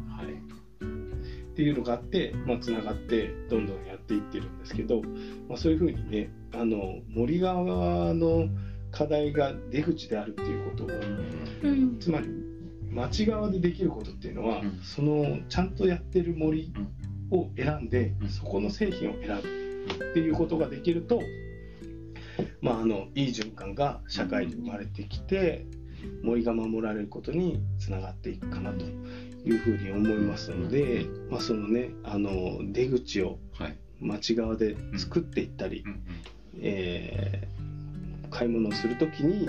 [1.62, 5.00] はいっていうのがあって、まあ、つながってどんどんやっていってるんですけど、
[5.48, 8.48] まあ、そういうふうにねあの森側の
[8.90, 11.98] 課題が出口であるっていうことをうん。
[12.00, 12.28] つまり
[12.90, 14.80] 町側でできることっていうのは、うん。
[14.82, 16.72] そのちゃんとやってる森
[17.30, 18.28] を選んで、うん。
[18.28, 21.20] そこの製品を選ぶっていうことができると、
[22.60, 25.64] まあ、あのいい循環が社会に生まれてきて
[26.22, 28.84] 森が守られることにつながっていくかなと
[29.44, 33.76] いうふうに思いますので、まあ、そのねあの出口をはい。
[34.00, 36.00] 町側で作っていったり、うん
[36.60, 37.52] えー
[38.34, 39.46] 買い物をする時に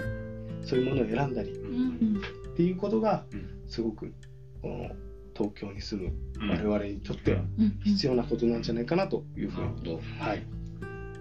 [0.62, 2.16] そういうものを選んだりううん。
[2.16, 2.22] ん
[2.54, 3.50] っていうことがうん。
[3.68, 4.14] すごく
[4.62, 4.92] この
[5.34, 6.50] 東京に住むうん。
[6.50, 7.80] 我々にとってはうん。
[7.84, 10.44] 必要なことなんじゃないかなというふうに、はい、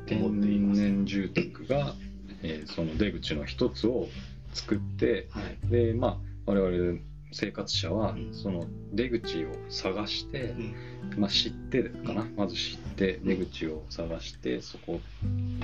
[0.07, 0.81] 天思っています。
[0.81, 1.95] 然住宅が、
[2.43, 4.09] えーその出口の一つを
[4.53, 5.69] 作ってはい。
[5.71, 6.99] でまあ我々
[7.33, 8.35] 生活者はうん。
[8.35, 11.21] その出口を探してう、ん。
[11.21, 15.01] まあ、知ってかなまず知って出口を探してそこ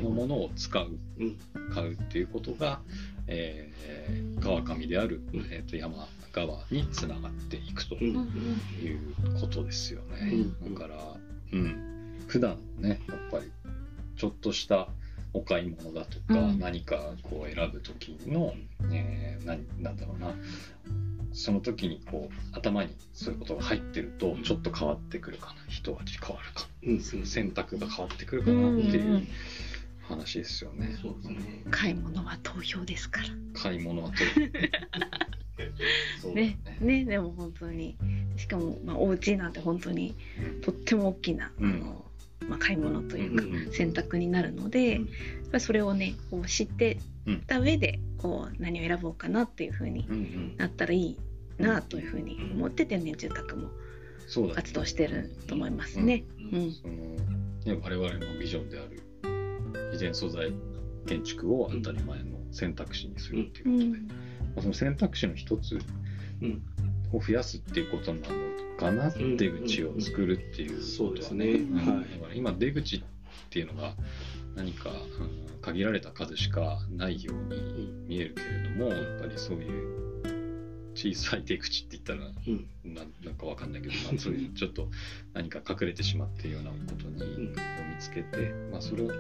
[0.03, 1.37] のものを使ううん。
[1.73, 2.81] 買うっていうことが、
[3.27, 5.41] えー川上である、うん。
[5.51, 8.07] えー、と山側につながっていくとうん。
[8.07, 10.31] いううんことですよね。
[10.63, 10.75] うん。
[10.75, 10.97] だから、
[11.53, 13.51] うん、普段ねやっぱり
[14.17, 14.89] ちょっとした
[15.35, 16.59] お買い物だとか、うん。
[16.59, 18.55] 何かこう選ぶ時の、
[18.91, 20.35] えー、何なんだろうな
[21.33, 29.27] その時にこう頭にそういうことが入ってるとちょっと変わってくるかな一味変わるかうんうん選択が変わってくるかなってうんいう
[30.09, 30.97] 話ですよね。
[31.03, 33.29] そうですね買い物は投票ですから。
[33.53, 34.17] 買い物はと
[36.23, 37.97] そうだねねでも本当に。
[38.37, 40.17] しかも、まあ、お家なんて本当に
[40.63, 41.71] とっても大きな、うん。
[41.71, 42.05] あの
[42.47, 45.01] まあ、買い物というか、うん選択になるので、
[45.53, 45.61] うん。
[45.61, 46.99] それをねこう知って
[47.47, 50.57] た上でこう何を選ぼうかなっていうふうにうんうん。
[50.57, 51.17] なったらいい
[51.59, 53.71] なというふうに思って天然住宅も
[54.55, 56.25] 活動してると思いますね。
[56.53, 59.03] ね我々のビジョンである
[59.93, 60.53] 自然素材
[61.07, 65.79] 建築を当たり前の選択肢にするっていうことで、まあその選択肢の一つ
[66.43, 66.63] うん
[67.13, 68.27] を増やすっていうことなの
[68.79, 71.47] かな、うん出口を作るっていうそうですね。
[71.47, 71.77] うん。
[71.77, 72.03] は
[72.33, 73.03] い今出口っ
[73.51, 73.95] ていうのが
[74.55, 80.23] 何か、うん限られた数しかないように見えるけれどもやっぱりそういう
[80.95, 82.95] 小さい出口って言ったらうん。
[82.95, 84.89] ななんかわかんないけど、まあ、そういう ちょっと
[85.35, 87.49] 何か隠れてしまっているようなことにん。
[87.51, 87.55] 見
[87.99, 89.11] つけて、まあ、それを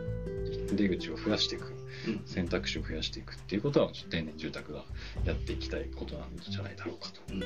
[0.76, 1.74] 出口を増やしていく
[2.06, 2.22] うん。
[2.24, 4.84] 選択肢を増やしていくっていうことは天然住宅が
[5.24, 7.20] やっていきたいことなんじゃないだろうかと。
[7.34, 7.42] うん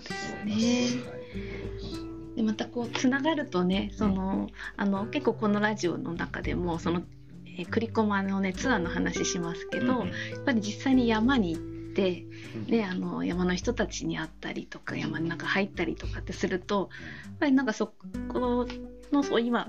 [0.00, 0.94] そうです。
[0.94, 1.02] ね。
[1.10, 7.02] はいでまたこうつながるとねそのあの結構このラジオの中でもその、
[7.46, 11.62] えー、栗駒のねツアーの話しますけど、うんやっぱり実際に山に行っ
[11.94, 12.24] て、
[12.56, 12.66] うん。
[12.66, 16.90] ね、あの山の人たちに会ったりとか山の中入ったりとかってすると
[17.24, 18.66] やっぱりなんかそこ
[19.12, 19.68] のそう今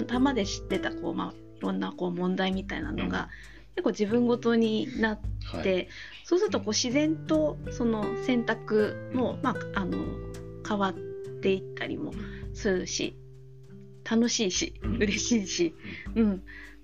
[0.00, 3.28] 頭で知ってたこう、まあ、いろんなこう問題みたいなのが、
[3.74, 5.88] 結構自分ごとになって、はい。
[6.24, 9.98] そうするとこう自然とその選択も、まあ、あの
[10.66, 10.94] 変わっ
[11.40, 12.12] ていったりも
[12.54, 13.18] するし
[14.08, 14.96] 楽しいし、うん。
[14.96, 15.74] 嬉しいし、
[16.14, 16.42] うん、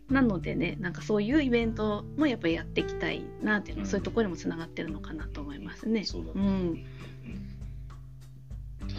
[0.09, 3.91] なのでねなんかそういうイベントもやっぱりやっていきたいなっていうのは、うん。
[3.91, 6.05] そういうところにもつながってるのかなと思いますね。
[6.05, 6.41] そうだね。
[6.41, 6.85] うん、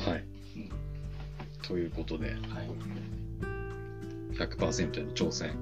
[0.10, 0.24] はい、
[1.68, 2.38] ということではい。
[4.34, 5.56] 100%への挑戦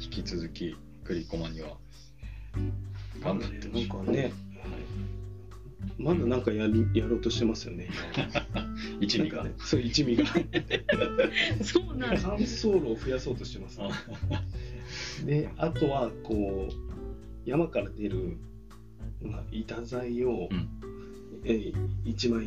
[0.00, 1.76] 引き続き栗駒には。
[3.20, 3.68] 頑張って。
[3.68, 4.32] なんかね、
[5.98, 7.88] まだなんかやりやろうとしてますよね。
[9.00, 9.44] 一味が。
[9.44, 10.24] ね、そう一味が。
[11.62, 13.88] そうなん乾燥炉を増やそうとしてます、ね。
[15.24, 18.36] で、あとはこう山から出る
[19.22, 20.91] まあ板材を、うん
[21.44, 22.44] えー一枚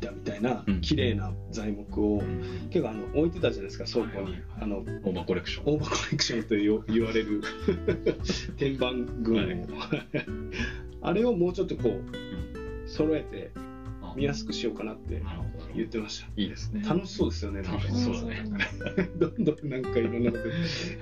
[0.00, 0.80] 板みたいなうん。
[0.80, 2.22] 綺麗な材木を、
[2.70, 5.74] 結構あの置いてたじゃないですか倉庫に、あのオーバーコレクション。
[5.74, 7.42] オーバーコレクションとよ言われる
[8.56, 9.66] 天板群を、
[11.02, 13.50] あれをもうちょっとこう揃えて
[14.02, 14.14] あ。
[14.16, 15.20] 見やすくしようかなって。
[15.20, 15.44] な
[15.78, 16.26] 言ってました。
[16.36, 16.82] いいですね。
[16.86, 18.44] 楽しそうですよね楽しそうだね。
[19.16, 20.44] どんどんなんかいろんなこと。
[20.64, 20.98] す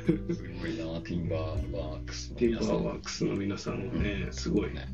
[0.61, 4.87] ごいなティンバーワークスのティンバーワークスの皆さんもねすごいね。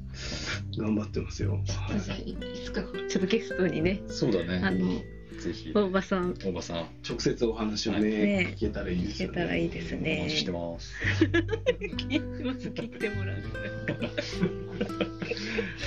[0.76, 4.02] 頑張ってますよ、はいちょっとゲストにね。
[4.08, 5.02] そうだあねの
[5.40, 5.72] ぜひ。
[5.74, 6.34] 大場さん。
[6.34, 6.86] 大場さん。
[7.08, 8.54] 直接お話をね,、ね。
[8.56, 9.34] 聞けたらいいですよね。
[9.34, 10.94] 聞けたらいいですおね待ちしてます。
[11.20, 13.36] 聞いてます聞いてもらう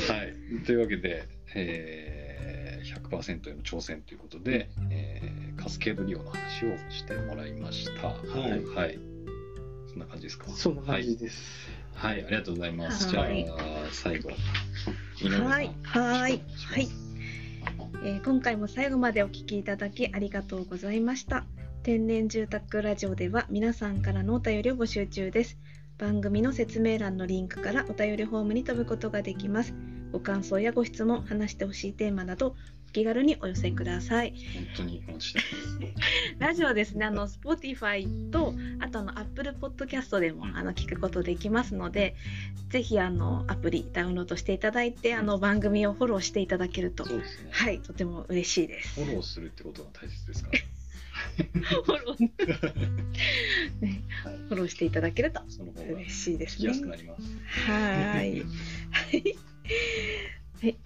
[0.08, 2.15] はいというわけで、えー、
[2.94, 8.10] 100%への挑戦ということで、えー、カスケード利用の話をしてもらいました。
[8.10, 8.16] は
[8.48, 8.64] い。
[8.66, 9.00] はい。
[9.88, 10.50] そんな感じですか？
[10.50, 13.16] そんな感じです、はい、ありがとうございます。
[13.16, 13.46] はい。
[13.46, 13.58] じゃあ、
[13.92, 14.30] 最後、
[15.22, 15.46] 井上さん。
[15.46, 15.72] はい。
[15.84, 16.42] はい。
[16.68, 16.90] はい。
[18.04, 21.46] えー今回も最後までお聞きいただきありがとうございました。
[21.82, 25.58] 天然住宅ラジオでは皆さんからのお便りを募集中です。
[25.98, 29.74] 番組の説明欄のリンクからお便りフォームに飛ぶことができます。
[30.12, 35.34] ご感想やご質問話してほしいテーマなどお気軽にお寄せください本当にお待ちし
[35.80, 35.94] て
[36.40, 42.16] ラジオですね、あの Spotify とあとあの Apple Podcast でもあの聞くことできますので、
[42.70, 47.14] ぜひあのアプリダウンロードしていただいてあの番組をフォローしていただけるとます。
[47.14, 47.50] そうですね。
[47.52, 49.04] はいとても嬉しいです。
[49.04, 50.60] フォローするってことが大切ですから。
[51.84, 52.22] フォロー
[53.82, 56.74] ねはいフォローしていただけるとその方が嬉しいですきや。
[56.74, 57.22] すくなります。
[57.70, 58.46] はーい。
[58.92, 59.38] はい。
[60.62, 60.78] はい。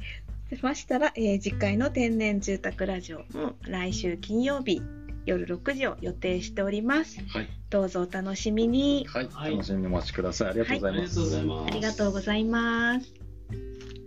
[0.56, 4.82] しましたら、えー次回の天然住宅ラジオも来週金曜日
[5.26, 7.24] 夜6時を予定しております。
[7.28, 7.50] はい。
[7.70, 9.06] どうぞお楽しみに。
[9.08, 9.28] はい。
[9.32, 10.50] はい楽しみにお待ちください。
[10.50, 11.20] ありがとうございます。
[11.20, 13.99] ありがとうございますありがとうございます。